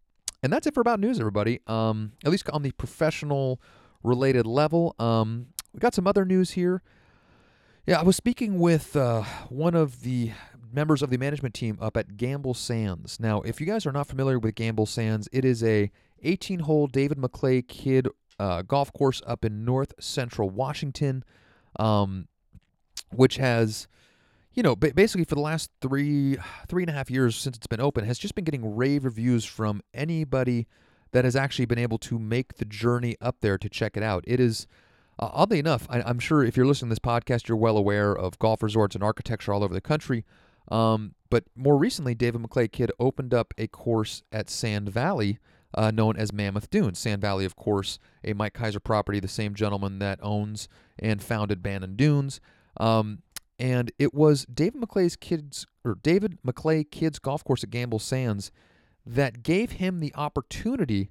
and 0.42 0.52
that's 0.52 0.66
it 0.66 0.74
for 0.74 0.80
about 0.80 1.00
news, 1.00 1.18
everybody. 1.18 1.60
Um, 1.66 2.12
at 2.24 2.30
least 2.30 2.48
on 2.50 2.62
the 2.62 2.72
professional 2.72 3.60
related 4.06 4.46
level. 4.46 4.94
Um, 4.98 5.48
we 5.72 5.80
got 5.80 5.94
some 5.94 6.06
other 6.06 6.24
news 6.24 6.52
here. 6.52 6.82
Yeah, 7.86 8.00
I 8.00 8.02
was 8.02 8.16
speaking 8.16 8.58
with 8.58 8.96
uh, 8.96 9.22
one 9.48 9.74
of 9.74 10.02
the 10.02 10.32
members 10.72 11.02
of 11.02 11.10
the 11.10 11.18
management 11.18 11.54
team 11.54 11.78
up 11.80 11.96
at 11.96 12.16
Gamble 12.16 12.54
Sands. 12.54 13.20
Now, 13.20 13.42
if 13.42 13.60
you 13.60 13.66
guys 13.66 13.86
are 13.86 13.92
not 13.92 14.06
familiar 14.06 14.38
with 14.38 14.54
Gamble 14.54 14.86
Sands, 14.86 15.28
it 15.32 15.44
is 15.44 15.62
a 15.62 15.90
18-hole 16.24 16.88
David 16.88 17.18
McLay 17.18 17.66
Kidd 17.66 18.08
uh, 18.38 18.62
golf 18.62 18.92
course 18.92 19.22
up 19.26 19.44
in 19.44 19.64
North 19.64 19.94
Central 20.00 20.50
Washington, 20.50 21.24
um, 21.78 22.28
which 23.12 23.36
has, 23.36 23.86
you 24.52 24.62
know, 24.62 24.74
basically 24.76 25.24
for 25.24 25.34
the 25.34 25.40
last 25.40 25.70
three 25.80 26.36
three 26.68 26.82
and 26.82 26.90
a 26.90 26.92
half 26.92 27.10
years 27.10 27.36
since 27.36 27.56
it's 27.56 27.66
been 27.66 27.80
open, 27.80 28.04
has 28.04 28.18
just 28.18 28.34
been 28.34 28.44
getting 28.44 28.76
rave 28.76 29.04
reviews 29.04 29.44
from 29.44 29.80
anybody 29.94 30.66
that 31.16 31.24
has 31.24 31.34
actually 31.34 31.64
been 31.64 31.78
able 31.78 31.96
to 31.96 32.18
make 32.18 32.58
the 32.58 32.64
journey 32.66 33.16
up 33.22 33.36
there 33.40 33.56
to 33.56 33.70
check 33.70 33.96
it 33.96 34.02
out. 34.02 34.22
It 34.26 34.38
is, 34.38 34.66
uh, 35.18 35.30
oddly 35.32 35.58
enough, 35.58 35.86
I, 35.88 36.06
am 36.06 36.18
sure 36.18 36.44
if 36.44 36.58
you're 36.58 36.66
listening 36.66 36.90
to 36.90 36.92
this 36.92 36.98
podcast, 36.98 37.48
you're 37.48 37.56
well 37.56 37.78
aware 37.78 38.12
of 38.12 38.38
golf 38.38 38.62
resorts 38.62 38.94
and 38.94 39.02
architecture 39.02 39.50
all 39.50 39.64
over 39.64 39.72
the 39.72 39.80
country. 39.80 40.26
Um, 40.70 41.14
but 41.30 41.44
more 41.56 41.78
recently, 41.78 42.14
David 42.14 42.42
McLay 42.42 42.70
Kidd 42.70 42.92
opened 43.00 43.32
up 43.32 43.54
a 43.56 43.66
course 43.66 44.24
at 44.30 44.50
Sand 44.50 44.90
Valley. 44.90 45.38
Uh, 45.74 45.90
known 45.90 46.16
as 46.16 46.32
Mammoth 46.32 46.70
Dunes. 46.70 46.98
Sand 46.98 47.20
Valley, 47.20 47.44
of 47.44 47.54
course, 47.54 47.98
a 48.24 48.32
Mike 48.32 48.54
Keiser 48.54 48.82
property, 48.82 49.20
the 49.20 49.28
same 49.28 49.52
gentleman 49.54 49.98
that 49.98 50.18
owns 50.22 50.68
and 50.98 51.22
founded 51.22 51.62
Bandon 51.62 51.96
Dunes. 51.96 52.40
Um, 52.78 53.18
and 53.58 53.92
it 53.98 54.14
was 54.14 54.46
David 54.46 54.80
McLay's 54.80 55.16
kids 55.16 55.66
or 55.84 55.98
David 56.02 56.38
McLay 56.46 56.88
Kidd's 56.90 57.18
golf 57.18 57.44
course 57.44 57.62
at 57.62 57.68
Gamble 57.68 57.98
Sands 57.98 58.50
that 59.06 59.42
gave 59.42 59.72
him 59.72 60.00
the 60.00 60.14
opportunity 60.14 61.10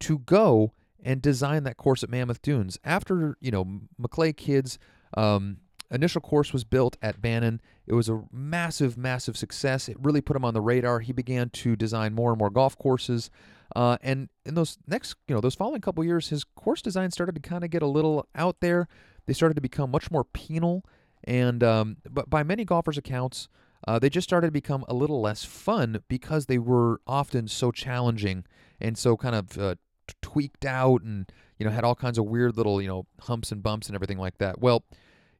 to 0.00 0.18
go 0.18 0.72
and 1.02 1.22
design 1.22 1.62
that 1.64 1.76
course 1.76 2.02
at 2.02 2.10
Mammoth 2.10 2.42
Dunes. 2.42 2.78
After, 2.84 3.36
you 3.40 3.50
know, 3.50 3.80
McLay 4.00 4.36
Kidd's 4.36 4.78
um, 5.16 5.58
initial 5.90 6.20
course 6.20 6.52
was 6.52 6.64
built 6.64 6.96
at 7.00 7.22
Bandon. 7.22 7.60
It 7.86 7.94
was 7.94 8.08
a 8.08 8.24
massive, 8.32 8.96
massive 8.96 9.36
success. 9.36 9.88
It 9.88 9.96
really 10.00 10.20
put 10.20 10.36
him 10.36 10.44
on 10.44 10.54
the 10.54 10.60
radar. 10.60 11.00
He 11.00 11.12
began 11.12 11.50
to 11.50 11.76
design 11.76 12.14
more 12.14 12.30
and 12.30 12.38
more 12.38 12.50
golf 12.50 12.76
courses. 12.76 13.30
Uh, 13.74 13.96
and 14.02 14.28
in 14.44 14.54
those 14.54 14.78
next, 14.86 15.16
you 15.28 15.34
know, 15.34 15.40
those 15.40 15.54
following 15.54 15.80
couple 15.80 16.04
years, 16.04 16.28
his 16.28 16.44
course 16.44 16.82
design 16.82 17.10
started 17.10 17.34
to 17.34 17.40
kind 17.40 17.64
of 17.64 17.70
get 17.70 17.82
a 17.82 17.86
little 17.86 18.26
out 18.34 18.60
there. 18.60 18.88
They 19.26 19.32
started 19.32 19.54
to 19.54 19.60
become 19.60 19.90
much 19.90 20.10
more 20.10 20.24
penal, 20.24 20.84
and 21.24 21.62
um, 21.64 21.96
but 22.08 22.30
by 22.30 22.44
many 22.44 22.64
golfers' 22.64 22.96
accounts, 22.96 23.48
uh, 23.86 23.98
they 23.98 24.10
just 24.10 24.28
started 24.28 24.48
to 24.48 24.52
become 24.52 24.84
a 24.88 24.94
little 24.94 25.20
less 25.20 25.44
fun 25.44 26.02
because 26.08 26.46
they 26.46 26.58
were 26.58 27.00
often 27.06 27.46
so 27.48 27.70
challenging 27.70 28.44
and 28.80 28.98
so 28.98 29.16
kind 29.16 29.34
of 29.34 29.58
uh, 29.58 29.74
tweaked 30.22 30.64
out, 30.64 31.02
and 31.02 31.30
you 31.58 31.64
know 31.64 31.70
had 31.70 31.84
all 31.84 31.94
kinds 31.94 32.18
of 32.18 32.24
weird 32.24 32.56
little 32.56 32.82
you 32.82 32.88
know 32.88 33.06
humps 33.22 33.52
and 33.52 33.62
bumps 33.62 33.86
and 33.86 33.94
everything 33.94 34.18
like 34.18 34.38
that. 34.38 34.60
Well, 34.60 34.84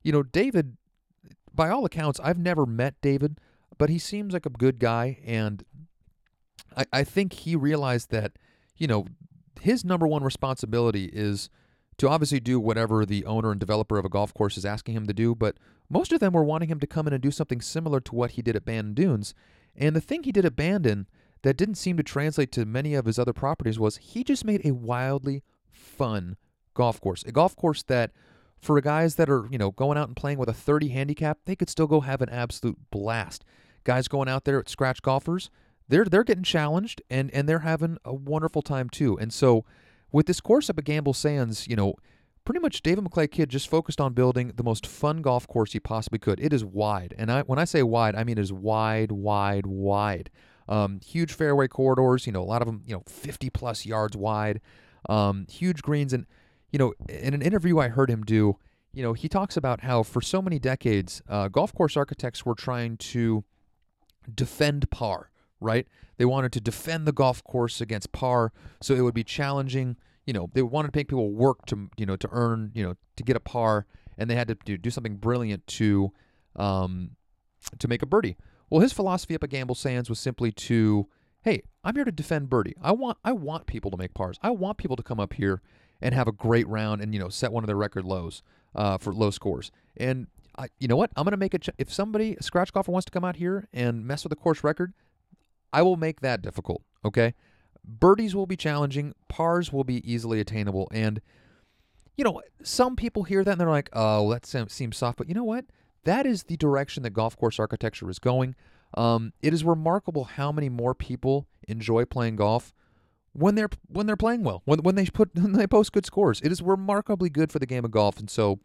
you 0.02 0.12
know, 0.12 0.22
David, 0.22 0.76
by 1.52 1.68
all 1.68 1.84
accounts, 1.84 2.20
I've 2.22 2.38
never 2.38 2.64
met 2.64 2.94
David, 3.00 3.40
but 3.78 3.90
he 3.90 3.98
seems 3.98 4.32
like 4.32 4.46
a 4.46 4.50
good 4.50 4.78
guy, 4.78 5.18
and 5.26 5.64
I, 6.76 6.86
I 6.92 7.04
think 7.04 7.32
he 7.32 7.56
realized 7.56 8.10
that, 8.10 8.32
you 8.76 8.86
know, 8.86 9.06
his 9.60 9.84
number 9.84 10.06
one 10.06 10.22
responsibility 10.22 11.06
is 11.12 11.50
to 11.98 12.08
obviously 12.08 12.40
do 12.40 12.60
whatever 12.60 13.06
the 13.06 13.24
owner 13.24 13.50
and 13.50 13.60
developer 13.60 13.98
of 13.98 14.04
a 14.04 14.10
golf 14.10 14.34
course 14.34 14.56
is 14.56 14.64
asking 14.64 14.94
him 14.94 15.06
to 15.06 15.14
do, 15.14 15.34
but 15.34 15.56
most 15.88 16.12
of 16.12 16.20
them 16.20 16.32
were 16.32 16.44
wanting 16.44 16.68
him 16.68 16.80
to 16.80 16.86
come 16.86 17.06
in 17.06 17.12
and 17.12 17.22
do 17.22 17.30
something 17.30 17.60
similar 17.60 18.00
to 18.00 18.14
what 18.14 18.32
he 18.32 18.42
did 18.42 18.56
at 18.56 18.64
Bandon 18.64 18.94
Dunes. 18.94 19.34
And 19.74 19.94
the 19.94 20.00
thing 20.00 20.22
he 20.22 20.32
did 20.32 20.44
at 20.44 20.56
Bandon 20.56 21.06
that 21.42 21.56
didn't 21.56 21.76
seem 21.76 21.96
to 21.96 22.02
translate 22.02 22.50
to 22.52 22.64
many 22.64 22.94
of 22.94 23.06
his 23.06 23.18
other 23.18 23.32
properties 23.32 23.78
was 23.78 23.98
he 23.98 24.24
just 24.24 24.44
made 24.44 24.64
a 24.64 24.74
wildly 24.74 25.42
fun 25.70 26.36
golf 26.74 27.00
course. 27.00 27.22
A 27.24 27.32
golf 27.32 27.56
course 27.56 27.82
that 27.84 28.12
for 28.58 28.80
guys 28.80 29.14
that 29.16 29.30
are, 29.30 29.46
you 29.50 29.58
know, 29.58 29.70
going 29.70 29.98
out 29.98 30.08
and 30.08 30.16
playing 30.16 30.38
with 30.38 30.48
a 30.48 30.54
30 30.54 30.88
handicap, 30.88 31.38
they 31.44 31.56
could 31.56 31.70
still 31.70 31.86
go 31.86 32.00
have 32.00 32.22
an 32.22 32.30
absolute 32.30 32.78
blast. 32.90 33.44
Guys 33.84 34.08
going 34.08 34.28
out 34.28 34.44
there 34.44 34.58
at 34.58 34.68
scratch 34.68 35.02
golfers, 35.02 35.50
they're 35.88 36.04
they're 36.04 36.24
getting 36.24 36.42
challenged 36.42 37.00
and 37.08 37.30
and 37.30 37.48
they're 37.48 37.60
having 37.60 37.98
a 38.04 38.12
wonderful 38.12 38.62
time 38.62 38.90
too. 38.90 39.16
And 39.18 39.32
so 39.32 39.64
with 40.12 40.26
this 40.26 40.40
course 40.40 40.70
up 40.70 40.78
at 40.78 40.84
Gamble 40.84 41.14
Sands, 41.14 41.66
you 41.68 41.76
know, 41.76 41.94
pretty 42.44 42.60
much 42.60 42.82
David 42.82 43.04
McLay 43.04 43.30
Kidd 43.30 43.50
just 43.50 43.68
focused 43.68 44.00
on 44.00 44.14
building 44.14 44.52
the 44.54 44.62
most 44.62 44.86
fun 44.86 45.20
golf 45.20 45.46
course 45.46 45.72
he 45.72 45.80
possibly 45.80 46.18
could. 46.18 46.40
It 46.40 46.52
is 46.52 46.64
wide, 46.64 47.14
and 47.18 47.30
I 47.30 47.42
when 47.42 47.58
I 47.58 47.64
say 47.64 47.82
wide, 47.82 48.14
I 48.14 48.24
mean 48.24 48.38
it 48.38 48.42
is 48.42 48.52
wide, 48.52 49.12
wide, 49.12 49.66
wide. 49.66 50.30
Um, 50.68 51.00
huge 51.00 51.32
fairway 51.32 51.68
corridors, 51.68 52.26
you 52.26 52.32
know, 52.32 52.42
a 52.42 52.44
lot 52.44 52.60
of 52.60 52.66
them, 52.66 52.82
you 52.86 52.92
know, 52.92 53.04
50 53.06 53.50
plus 53.50 53.86
yards 53.86 54.16
wide. 54.16 54.60
Um, 55.08 55.46
huge 55.48 55.82
greens, 55.82 56.12
and 56.12 56.26
you 56.72 56.78
know, 56.78 56.94
in 57.08 57.34
an 57.34 57.42
interview 57.42 57.78
I 57.78 57.88
heard 57.88 58.10
him 58.10 58.24
do, 58.24 58.56
you 58.92 59.02
know, 59.02 59.12
he 59.12 59.28
talks 59.28 59.56
about 59.56 59.82
how 59.82 60.02
for 60.02 60.20
so 60.20 60.40
many 60.40 60.58
decades, 60.58 61.22
uh, 61.28 61.48
golf 61.48 61.74
course 61.74 61.96
architects 61.96 62.46
were 62.46 62.54
trying 62.54 62.96
to 62.96 63.44
defend 64.34 64.90
par 64.90 65.30
right? 65.60 65.86
They 66.18 66.24
wanted 66.24 66.52
to 66.52 66.60
defend 66.60 67.06
the 67.06 67.12
golf 67.12 67.42
course 67.44 67.80
against 67.80 68.12
par, 68.12 68.52
so 68.80 68.94
it 68.94 69.00
would 69.02 69.14
be 69.14 69.24
challenging. 69.24 69.96
You 70.26 70.32
know, 70.32 70.50
they 70.54 70.62
wanted 70.62 70.92
to 70.92 70.98
make 70.98 71.08
people 71.08 71.30
work 71.30 71.66
to 71.66 71.90
you 71.96 72.06
know 72.06 72.16
to 72.16 72.28
earn 72.32 72.72
you 72.74 72.82
know 72.82 72.94
to 73.16 73.22
get 73.22 73.36
a 73.36 73.40
par, 73.40 73.86
and 74.18 74.30
they 74.30 74.34
had 74.34 74.48
to 74.48 74.56
do, 74.64 74.76
do 74.76 74.90
something 74.90 75.16
brilliant 75.16 75.66
to 75.68 76.12
um, 76.56 77.10
to 77.78 77.88
make 77.88 78.02
a 78.02 78.06
birdie. 78.06 78.36
Well, 78.70 78.80
his 78.80 78.92
philosophy 78.92 79.34
up 79.34 79.44
at 79.44 79.50
Gamble 79.50 79.76
Sands 79.76 80.08
was 80.08 80.18
simply 80.18 80.50
to, 80.52 81.06
hey, 81.42 81.62
I'm 81.84 81.94
here 81.94 82.04
to 82.04 82.12
defend 82.12 82.50
birdie. 82.50 82.74
I 82.82 82.92
want 82.92 83.18
I 83.24 83.32
want 83.32 83.66
people 83.66 83.90
to 83.90 83.96
make 83.96 84.14
pars. 84.14 84.38
I 84.42 84.50
want 84.50 84.78
people 84.78 84.96
to 84.96 85.02
come 85.02 85.20
up 85.20 85.34
here 85.34 85.62
and 86.00 86.14
have 86.14 86.28
a 86.28 86.32
great 86.32 86.66
round 86.68 87.00
and 87.00 87.14
you 87.14 87.20
know 87.20 87.28
set 87.28 87.52
one 87.52 87.62
of 87.62 87.68
their 87.68 87.76
record 87.76 88.04
lows 88.04 88.42
uh, 88.74 88.98
for 88.98 89.12
low 89.12 89.30
scores. 89.30 89.70
And 89.96 90.26
I, 90.58 90.68
you 90.78 90.88
know 90.88 90.96
what? 90.96 91.10
I'm 91.16 91.24
gonna 91.24 91.36
make 91.36 91.54
it. 91.54 91.62
Ch- 91.62 91.70
if 91.78 91.92
somebody 91.92 92.36
a 92.38 92.42
scratch 92.42 92.72
golfer 92.72 92.90
wants 92.90 93.04
to 93.06 93.12
come 93.12 93.24
out 93.24 93.36
here 93.36 93.68
and 93.72 94.04
mess 94.04 94.24
with 94.24 94.30
the 94.30 94.36
course 94.36 94.64
record, 94.64 94.92
I 95.76 95.82
will 95.82 95.96
make 95.96 96.22
that 96.22 96.40
difficult, 96.40 96.80
okay? 97.04 97.34
Birdies 97.84 98.34
will 98.34 98.46
be 98.46 98.56
challenging, 98.56 99.12
pars 99.28 99.74
will 99.74 99.84
be 99.84 100.10
easily 100.10 100.40
attainable. 100.40 100.88
And, 100.90 101.20
you 102.16 102.24
know, 102.24 102.40
some 102.62 102.96
people 102.96 103.24
hear 103.24 103.44
that 103.44 103.50
and 103.50 103.60
they're 103.60 103.68
like, 103.68 103.90
oh, 103.92 104.32
that 104.32 104.46
seems 104.46 104.96
soft. 104.96 105.18
But 105.18 105.28
you 105.28 105.34
know 105.34 105.44
what? 105.44 105.66
That 106.04 106.24
is 106.24 106.44
the 106.44 106.56
direction 106.56 107.02
that 107.02 107.10
golf 107.10 107.36
course 107.36 107.58
architecture 107.60 108.08
is 108.08 108.18
going. 108.18 108.54
Um, 108.94 109.34
it 109.42 109.52
is 109.52 109.64
remarkable 109.64 110.24
how 110.24 110.50
many 110.50 110.70
more 110.70 110.94
people 110.94 111.46
enjoy 111.68 112.06
playing 112.06 112.36
golf 112.36 112.72
when 113.34 113.54
they're 113.54 113.68
when 113.88 114.06
they're 114.06 114.16
playing 114.16 114.44
well, 114.44 114.62
when 114.64 114.78
when 114.78 114.94
they 114.94 115.04
put 115.04 115.28
when 115.34 115.52
they 115.52 115.66
post 115.66 115.92
good 115.92 116.06
scores. 116.06 116.40
It 116.40 116.50
is 116.50 116.62
remarkably 116.62 117.28
good 117.28 117.52
for 117.52 117.58
the 117.58 117.66
game 117.66 117.84
of 117.84 117.90
golf, 117.90 118.18
and 118.18 118.30
so 118.30 118.60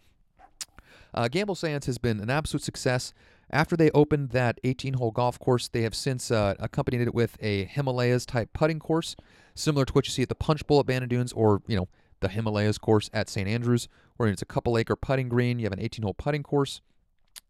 uh, 1.14 1.28
Gamble 1.28 1.56
Sands 1.56 1.88
has 1.88 1.98
been 1.98 2.22
an 2.22 2.30
absolute 2.30 2.64
success. 2.64 3.14
After 3.52 3.76
they 3.76 3.92
opened 3.92 4.30
that 4.30 4.60
18 4.64 4.94
hole 4.94 5.12
golf 5.12 5.38
course, 5.38 5.68
they 5.68 5.82
have 5.82 5.94
since 5.94 6.32
uh, 6.32 6.56
accompanied 6.60 7.02
it 7.02 7.14
with 7.14 7.38
a 7.42 7.66
Himalayas 7.66 8.26
type 8.26 8.50
putting 8.54 8.80
course, 8.80 9.16
similar 9.56 9.84
to 9.86 9.94
what 9.94 10.08
you 10.08 10.12
see 10.12 10.22
at 10.22 10.30
the 10.30 10.36
Punch 10.36 10.66
Bowl 10.66 10.80
at 10.80 10.86
Bandon 10.86 11.10
Dunes 11.10 11.34
or, 11.34 11.62
you 11.68 11.76
know, 11.76 11.90
the 12.22 12.30
Himalayas 12.30 12.78
course 12.78 13.10
at 13.14 13.30
St. 13.30 13.48
Andrews, 13.48 13.90
where 14.16 14.30
it's 14.30 14.42
a 14.42 14.46
couple 14.46 14.78
acre 14.78 14.96
putting 14.96 15.28
green. 15.28 15.60
You 15.60 15.66
have 15.66 15.74
an 15.74 15.82
18 15.82 16.04
hole 16.04 16.14
putting 16.14 16.44
course. 16.44 16.82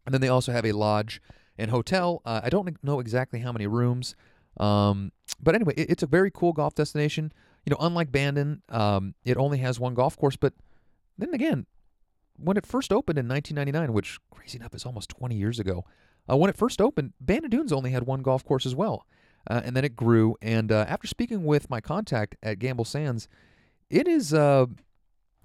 And 0.04 0.12
then 0.12 0.20
they 0.20 0.28
also 0.28 0.50
have 0.50 0.64
a 0.64 0.72
lodge 0.72 1.22
and 1.56 1.70
hotel. 1.70 2.20
Uh, 2.24 2.40
I 2.42 2.50
don't 2.50 2.82
know 2.82 2.98
exactly 2.98 3.40
how 3.40 3.52
many 3.52 3.66
rooms. 3.66 4.16
Um, 4.58 5.12
but 5.40 5.54
anyway, 5.54 5.74
it, 5.76 5.90
it's 5.90 6.02
a 6.02 6.06
very 6.06 6.30
cool 6.30 6.52
golf 6.52 6.74
destination. 6.74 7.32
You 7.64 7.70
know, 7.70 7.76
unlike 7.80 8.10
Bandon, 8.10 8.62
um, 8.70 9.14
it 9.24 9.36
only 9.36 9.58
has 9.58 9.78
one 9.78 9.94
golf 9.94 10.16
course, 10.16 10.36
but 10.36 10.54
then 11.16 11.32
again, 11.32 11.66
when 12.42 12.56
it 12.56 12.66
first 12.66 12.92
opened 12.92 13.18
in 13.18 13.28
1999, 13.28 13.92
which 13.94 14.18
crazy 14.30 14.58
enough 14.58 14.74
is 14.74 14.84
almost 14.84 15.08
20 15.10 15.34
years 15.34 15.58
ago, 15.58 15.84
uh, 16.30 16.36
when 16.36 16.50
it 16.50 16.56
first 16.56 16.80
opened, 16.80 17.12
Bandon 17.20 17.50
Dunes 17.50 17.72
only 17.72 17.90
had 17.90 18.04
one 18.04 18.22
golf 18.22 18.44
course 18.44 18.66
as 18.66 18.74
well. 18.74 19.06
Uh, 19.48 19.60
and 19.64 19.76
then 19.76 19.84
it 19.84 19.96
grew. 19.96 20.36
And 20.40 20.70
uh, 20.70 20.84
after 20.88 21.08
speaking 21.08 21.44
with 21.44 21.68
my 21.68 21.80
contact 21.80 22.36
at 22.42 22.58
Gamble 22.58 22.84
Sands, 22.84 23.28
it 23.90 24.06
is 24.06 24.32
uh, 24.32 24.66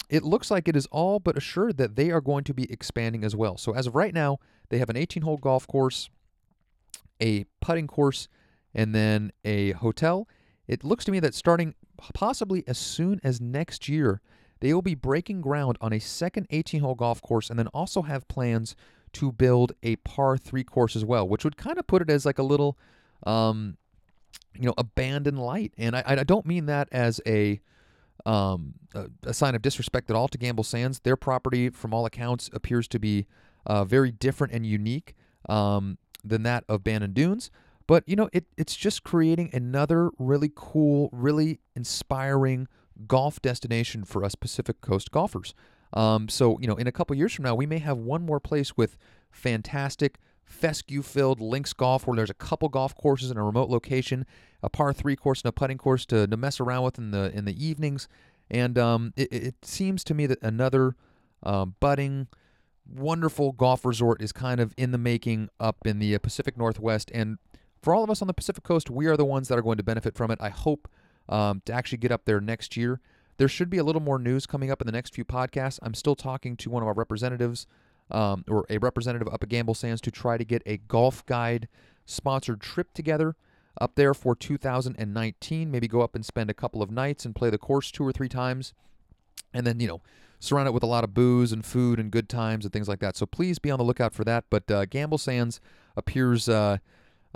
it 0.09 0.23
looks 0.23 0.51
like 0.51 0.67
it 0.67 0.75
is 0.75 0.85
all 0.87 1.19
but 1.19 1.35
assured 1.35 1.77
that 1.77 1.95
they 1.95 2.11
are 2.11 2.21
going 2.21 2.43
to 2.45 2.53
be 2.53 2.71
expanding 2.71 3.23
as 3.23 3.35
well. 3.35 3.57
So 3.57 3.73
as 3.73 3.87
of 3.87 3.95
right 3.95 4.13
now, 4.13 4.37
they 4.69 4.77
have 4.77 4.89
an 4.89 4.95
18-hole 4.95 5.37
golf 5.37 5.67
course, 5.67 6.09
a 7.21 7.45
putting 7.59 7.87
course, 7.87 8.27
and 8.73 8.93
then 8.93 9.31
a 9.43 9.71
hotel. 9.71 10.27
It 10.67 10.83
looks 10.83 11.05
to 11.05 11.11
me 11.11 11.19
that 11.21 11.33
starting 11.33 11.73
possibly 12.13 12.63
as 12.67 12.77
soon 12.77 13.19
as 13.23 13.41
next 13.41 13.89
year, 13.89 14.21
they 14.59 14.73
will 14.73 14.81
be 14.81 14.95
breaking 14.95 15.41
ground 15.41 15.77
on 15.81 15.93
a 15.93 15.99
second 15.99 16.47
18 16.49 16.81
hole 16.81 16.95
golf 16.95 17.21
course 17.21 17.49
and 17.49 17.57
then 17.57 17.67
also 17.67 18.03
have 18.03 18.27
plans 18.27 18.75
to 19.13 19.31
build 19.31 19.73
a 19.83 19.95
par 19.97 20.37
three 20.37 20.63
course 20.63 20.95
as 20.95 21.05
well, 21.05 21.27
which 21.27 21.43
would 21.43 21.57
kind 21.57 21.77
of 21.77 21.87
put 21.87 22.01
it 22.01 22.09
as 22.09 22.25
like 22.25 22.39
a 22.39 22.43
little, 22.43 22.77
um, 23.25 23.77
you 24.53 24.65
know, 24.65 24.73
a 24.77 24.83
Bandon 24.83 25.37
light. 25.37 25.73
And 25.77 25.95
I, 25.95 26.03
I 26.05 26.23
don't 26.23 26.45
mean 26.45 26.65
that 26.67 26.87
as 26.91 27.21
a, 27.25 27.59
um, 28.25 28.73
a, 28.93 29.07
a, 29.23 29.33
sign 29.33 29.55
of 29.55 29.61
disrespect 29.61 30.09
at 30.09 30.15
all 30.15 30.27
to 30.27 30.37
Gamble 30.37 30.63
Sands. 30.63 30.99
Their 30.99 31.15
property, 31.15 31.69
from 31.69 31.93
all 31.93 32.05
accounts, 32.05 32.49
appears 32.53 32.87
to 32.89 32.99
be 32.99 33.25
uh, 33.65 33.85
very 33.85 34.11
different 34.11 34.53
and 34.53 34.65
unique 34.65 35.15
um, 35.47 35.97
than 36.23 36.43
that 36.43 36.63
of 36.67 36.83
Bandon 36.83 37.13
Dunes. 37.13 37.49
But 37.87 38.03
you 38.05 38.15
know, 38.15 38.29
it, 38.33 38.45
it's 38.57 38.75
just 38.75 39.03
creating 39.03 39.49
another 39.53 40.11
really 40.19 40.51
cool, 40.53 41.09
really 41.13 41.59
inspiring 41.75 42.67
golf 43.07 43.41
destination 43.41 44.03
for 44.03 44.23
us 44.23 44.35
Pacific 44.35 44.81
Coast 44.81 45.11
golfers. 45.11 45.53
Um, 45.93 46.27
so, 46.27 46.59
you 46.59 46.67
know, 46.67 46.75
in 46.75 46.87
a 46.87 46.91
couple 46.91 47.15
years 47.15 47.33
from 47.33 47.43
now, 47.43 47.55
we 47.55 47.65
may 47.65 47.79
have 47.79 47.97
one 47.97 48.25
more 48.25 48.39
place 48.39 48.75
with 48.75 48.97
fantastic 49.31 50.19
fescue 50.43 51.01
filled 51.01 51.41
links 51.41 51.73
golf 51.73 52.07
where 52.07 52.15
there's 52.15 52.29
a 52.29 52.35
couple 52.35 52.69
golf 52.69 52.95
courses 52.95 53.29
in 53.29 53.37
a 53.37 53.43
remote 53.43 53.69
location, 53.69 54.25
a 54.63 54.69
par 54.69 54.93
three 54.93 55.15
course 55.15 55.41
and 55.41 55.49
a 55.49 55.51
putting 55.51 55.77
course 55.77 56.05
to, 56.05 56.25
to 56.25 56.37
mess 56.37 56.59
around 56.59 56.83
with 56.83 56.97
in 56.97 57.11
the 57.11 57.31
in 57.35 57.45
the 57.45 57.65
evenings. 57.65 58.07
And 58.49 58.77
um, 58.77 59.13
it, 59.17 59.31
it, 59.31 59.65
seems 59.65 60.05
to 60.05 60.13
me 60.13 60.25
that 60.25 60.41
another 60.41 60.95
um, 61.43 61.75
budding, 61.81 62.27
wonderful 62.89 63.51
golf 63.51 63.83
resort 63.83 64.21
is 64.21 64.31
kind 64.31 64.61
of 64.61 64.73
in 64.77 64.91
the 64.91 64.97
making 64.97 65.49
up 65.59 65.85
in 65.85 65.99
the 65.99 66.15
uh, 66.15 66.19
Pacific 66.19 66.57
Northwest. 66.57 67.11
And 67.13 67.39
for 67.81 67.93
all 67.93 68.05
of 68.05 68.09
us 68.09 68.21
on 68.21 68.27
the 68.27 68.33
Pacific 68.33 68.63
Coast, 68.63 68.89
we 68.89 69.05
are 69.07 69.17
the 69.17 69.25
ones 69.25 69.49
that 69.49 69.57
are 69.57 69.61
going 69.61 69.77
to 69.77 69.83
benefit 69.83 70.15
from 70.15 70.31
it. 70.31 70.39
I 70.41 70.49
hope 70.49 70.87
um, 71.29 71.61
to 71.65 71.73
actually 71.73 71.97
get 71.99 72.11
up 72.11 72.25
there 72.25 72.39
next 72.39 72.77
year. 72.77 72.99
There 73.37 73.47
should 73.47 73.69
be 73.69 73.77
a 73.77 73.83
little 73.83 74.01
more 74.01 74.17
news 74.17 74.45
coming 74.45 74.71
up 74.71 74.81
in 74.81 74.87
the 74.87 74.91
next 74.91 75.13
few 75.13 75.23
podcasts. 75.23 75.79
I'm 75.81 75.93
still 75.93 76.15
talking 76.15 76.57
to 76.57 76.69
one 76.69 76.81
of 76.81 76.87
our 76.87 76.93
representatives, 76.93 77.67
um, 78.09 78.43
or 78.47 78.65
a 78.69 78.79
representative 78.79 79.27
up 79.27 79.43
at 79.43 79.49
Gamble 79.49 79.75
Sands, 79.75 80.01
to 80.01 80.11
try 80.11 80.37
to 80.37 80.43
get 80.43 80.63
a 80.65 80.77
golf 80.77 81.25
guide 81.25 81.67
sponsored 82.05 82.61
trip 82.61 82.93
together 82.93 83.35
up 83.79 83.95
there 83.95 84.13
for 84.13 84.35
2019. 84.35 85.69
Maybe 85.69 85.87
go 85.87 86.01
up 86.01 86.15
and 86.15 86.25
spend 86.25 86.49
a 86.49 86.53
couple 86.53 86.81
of 86.81 86.89
nights 86.89 87.25
and 87.25 87.35
play 87.35 87.49
the 87.49 87.59
course 87.59 87.91
two 87.91 88.03
or 88.03 88.11
three 88.11 88.29
times. 88.29 88.73
And 89.53 89.67
then, 89.67 89.79
you 89.79 89.87
know, 89.87 90.01
surround 90.39 90.67
it 90.67 90.73
with 90.73 90.83
a 90.83 90.87
lot 90.87 91.03
of 91.03 91.13
booze 91.13 91.51
and 91.51 91.65
food 91.65 91.99
and 91.99 92.11
good 92.11 92.29
times 92.29 92.65
and 92.65 92.73
things 92.73 92.87
like 92.87 92.99
that. 92.99 93.15
So 93.15 93.25
please 93.25 93.59
be 93.59 93.71
on 93.71 93.77
the 93.77 93.85
lookout 93.85 94.13
for 94.13 94.23
that. 94.23 94.45
But 94.49 94.69
uh, 94.69 94.85
Gamble 94.85 95.17
Sands 95.17 95.59
appears 95.95 96.49
uh, 96.49 96.77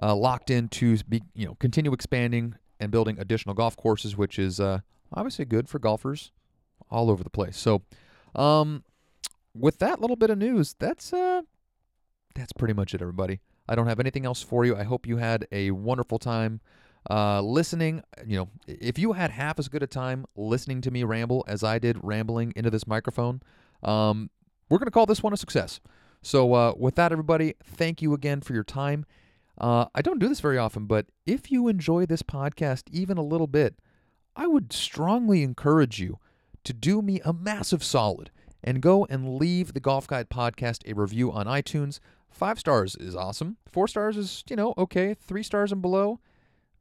uh, 0.01 0.15
locked 0.15 0.49
in 0.49 0.67
to 0.69 0.97
be, 1.03 1.21
you 1.35 1.45
know, 1.45 1.55
continue 1.55 1.93
expanding 1.93 2.55
and 2.81 2.91
building 2.91 3.17
additional 3.19 3.55
golf 3.55 3.77
courses, 3.77 4.17
which 4.17 4.37
is 4.37 4.59
uh, 4.59 4.79
obviously 5.13 5.45
good 5.45 5.69
for 5.69 5.79
golfers 5.79 6.31
all 6.89 7.09
over 7.09 7.23
the 7.23 7.29
place. 7.29 7.57
So, 7.57 7.83
um, 8.35 8.83
with 9.53 9.79
that 9.79 10.01
little 10.01 10.15
bit 10.15 10.29
of 10.29 10.37
news, 10.37 10.75
that's 10.79 11.13
uh 11.13 11.41
that's 12.35 12.53
pretty 12.53 12.73
much 12.73 12.93
it, 12.93 13.01
everybody. 13.01 13.39
I 13.67 13.75
don't 13.75 13.87
have 13.87 13.99
anything 13.99 14.25
else 14.25 14.41
for 14.41 14.65
you. 14.65 14.75
I 14.75 14.83
hope 14.83 15.05
you 15.05 15.17
had 15.17 15.47
a 15.51 15.71
wonderful 15.71 16.19
time 16.19 16.61
uh, 17.09 17.41
listening. 17.41 18.03
You 18.25 18.37
know, 18.37 18.49
if 18.67 18.97
you 18.97 19.13
had 19.13 19.31
half 19.31 19.59
as 19.59 19.67
good 19.67 19.83
a 19.83 19.87
time 19.87 20.25
listening 20.35 20.81
to 20.81 20.91
me 20.91 21.03
ramble 21.03 21.43
as 21.47 21.63
I 21.63 21.79
did 21.79 21.97
rambling 22.01 22.53
into 22.55 22.69
this 22.69 22.87
microphone, 22.87 23.41
um, 23.83 24.29
we're 24.69 24.77
going 24.77 24.87
to 24.87 24.91
call 24.91 25.05
this 25.05 25.21
one 25.21 25.33
a 25.33 25.37
success. 25.37 25.79
So, 26.21 26.53
uh, 26.53 26.73
with 26.77 26.95
that, 26.95 27.11
everybody, 27.11 27.55
thank 27.63 28.01
you 28.01 28.13
again 28.13 28.41
for 28.41 28.53
your 28.53 28.63
time. 28.63 29.05
Uh, 29.61 29.85
I 29.93 30.01
don't 30.01 30.17
do 30.17 30.27
this 30.27 30.39
very 30.39 30.57
often, 30.57 30.87
but 30.87 31.05
if 31.27 31.51
you 31.51 31.67
enjoy 31.67 32.07
this 32.07 32.23
podcast 32.23 32.85
even 32.91 33.19
a 33.19 33.23
little 33.23 33.45
bit, 33.45 33.75
I 34.35 34.47
would 34.47 34.73
strongly 34.73 35.43
encourage 35.43 35.99
you 35.99 36.17
to 36.63 36.73
do 36.73 37.03
me 37.03 37.21
a 37.23 37.31
massive 37.31 37.83
solid 37.83 38.31
and 38.63 38.81
go 38.81 39.05
and 39.05 39.35
leave 39.35 39.73
the 39.73 39.79
Golf 39.79 40.07
Guide 40.07 40.31
podcast 40.31 40.79
a 40.89 40.95
review 40.95 41.31
on 41.31 41.45
iTunes. 41.45 41.99
Five 42.31 42.57
stars 42.59 42.95
is 42.95 43.15
awesome. 43.15 43.57
Four 43.71 43.87
stars 43.87 44.17
is, 44.17 44.43
you 44.49 44.55
know, 44.55 44.73
okay. 44.79 45.13
Three 45.13 45.43
stars 45.43 45.71
and 45.71 45.81
below, 45.81 46.19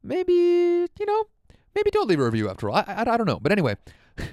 maybe, 0.01 0.33
you 0.33 1.05
know, 1.05 1.25
maybe 1.75 1.91
don't 1.91 2.09
leave 2.09 2.19
a 2.19 2.25
review 2.25 2.49
after 2.49 2.67
all. 2.67 2.77
I, 2.77 2.83
I, 2.87 3.13
I 3.13 3.17
don't 3.17 3.27
know. 3.27 3.39
But 3.39 3.51
anyway, 3.51 3.75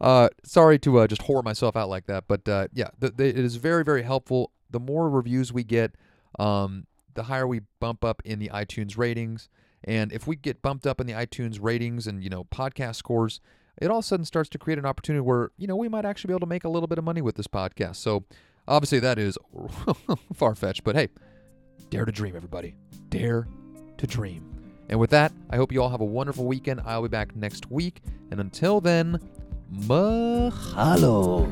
uh, 0.00 0.28
sorry 0.44 0.78
to 0.80 0.98
uh, 0.98 1.06
just 1.06 1.22
whore 1.22 1.42
myself 1.42 1.74
out 1.74 1.88
like 1.88 2.06
that. 2.06 2.24
But 2.28 2.46
uh, 2.46 2.68
yeah, 2.74 2.88
it 3.00 3.38
is 3.38 3.56
very, 3.56 3.82
very 3.82 4.02
helpful. 4.02 4.52
The 4.68 4.80
more 4.80 5.08
reviews 5.08 5.54
we 5.54 5.64
get, 5.64 5.94
um, 6.38 6.86
the 7.18 7.24
higher 7.24 7.46
we 7.46 7.62
bump 7.80 8.04
up 8.04 8.22
in 8.24 8.38
the 8.38 8.48
iTunes 8.48 8.96
ratings. 8.96 9.48
And 9.84 10.12
if 10.12 10.26
we 10.26 10.36
get 10.36 10.62
bumped 10.62 10.86
up 10.86 11.00
in 11.00 11.06
the 11.06 11.12
iTunes 11.12 11.58
ratings 11.60 12.06
and, 12.06 12.22
you 12.22 12.30
know, 12.30 12.44
podcast 12.44 12.94
scores, 12.94 13.40
it 13.80 13.90
all 13.90 13.98
of 13.98 14.04
a 14.04 14.06
sudden 14.06 14.24
starts 14.24 14.48
to 14.50 14.58
create 14.58 14.78
an 14.78 14.86
opportunity 14.86 15.20
where, 15.20 15.50
you 15.56 15.66
know, 15.66 15.76
we 15.76 15.88
might 15.88 16.04
actually 16.04 16.28
be 16.28 16.32
able 16.32 16.40
to 16.40 16.46
make 16.46 16.64
a 16.64 16.68
little 16.68 16.86
bit 16.86 16.96
of 16.96 17.04
money 17.04 17.20
with 17.20 17.34
this 17.34 17.48
podcast. 17.48 17.96
So 17.96 18.24
obviously 18.66 19.00
that 19.00 19.18
is 19.18 19.36
far 20.34 20.54
fetched, 20.54 20.84
but 20.84 20.94
hey, 20.94 21.08
dare 21.90 22.04
to 22.04 22.12
dream, 22.12 22.36
everybody. 22.36 22.76
Dare 23.08 23.48
to 23.98 24.06
dream. 24.06 24.54
And 24.88 25.00
with 25.00 25.10
that, 25.10 25.32
I 25.50 25.56
hope 25.56 25.72
you 25.72 25.82
all 25.82 25.90
have 25.90 26.00
a 26.00 26.04
wonderful 26.06 26.46
weekend. 26.46 26.80
I'll 26.86 27.02
be 27.02 27.08
back 27.08 27.34
next 27.34 27.70
week. 27.70 28.00
And 28.30 28.40
until 28.40 28.80
then, 28.80 29.20
mahalo. 29.72 31.46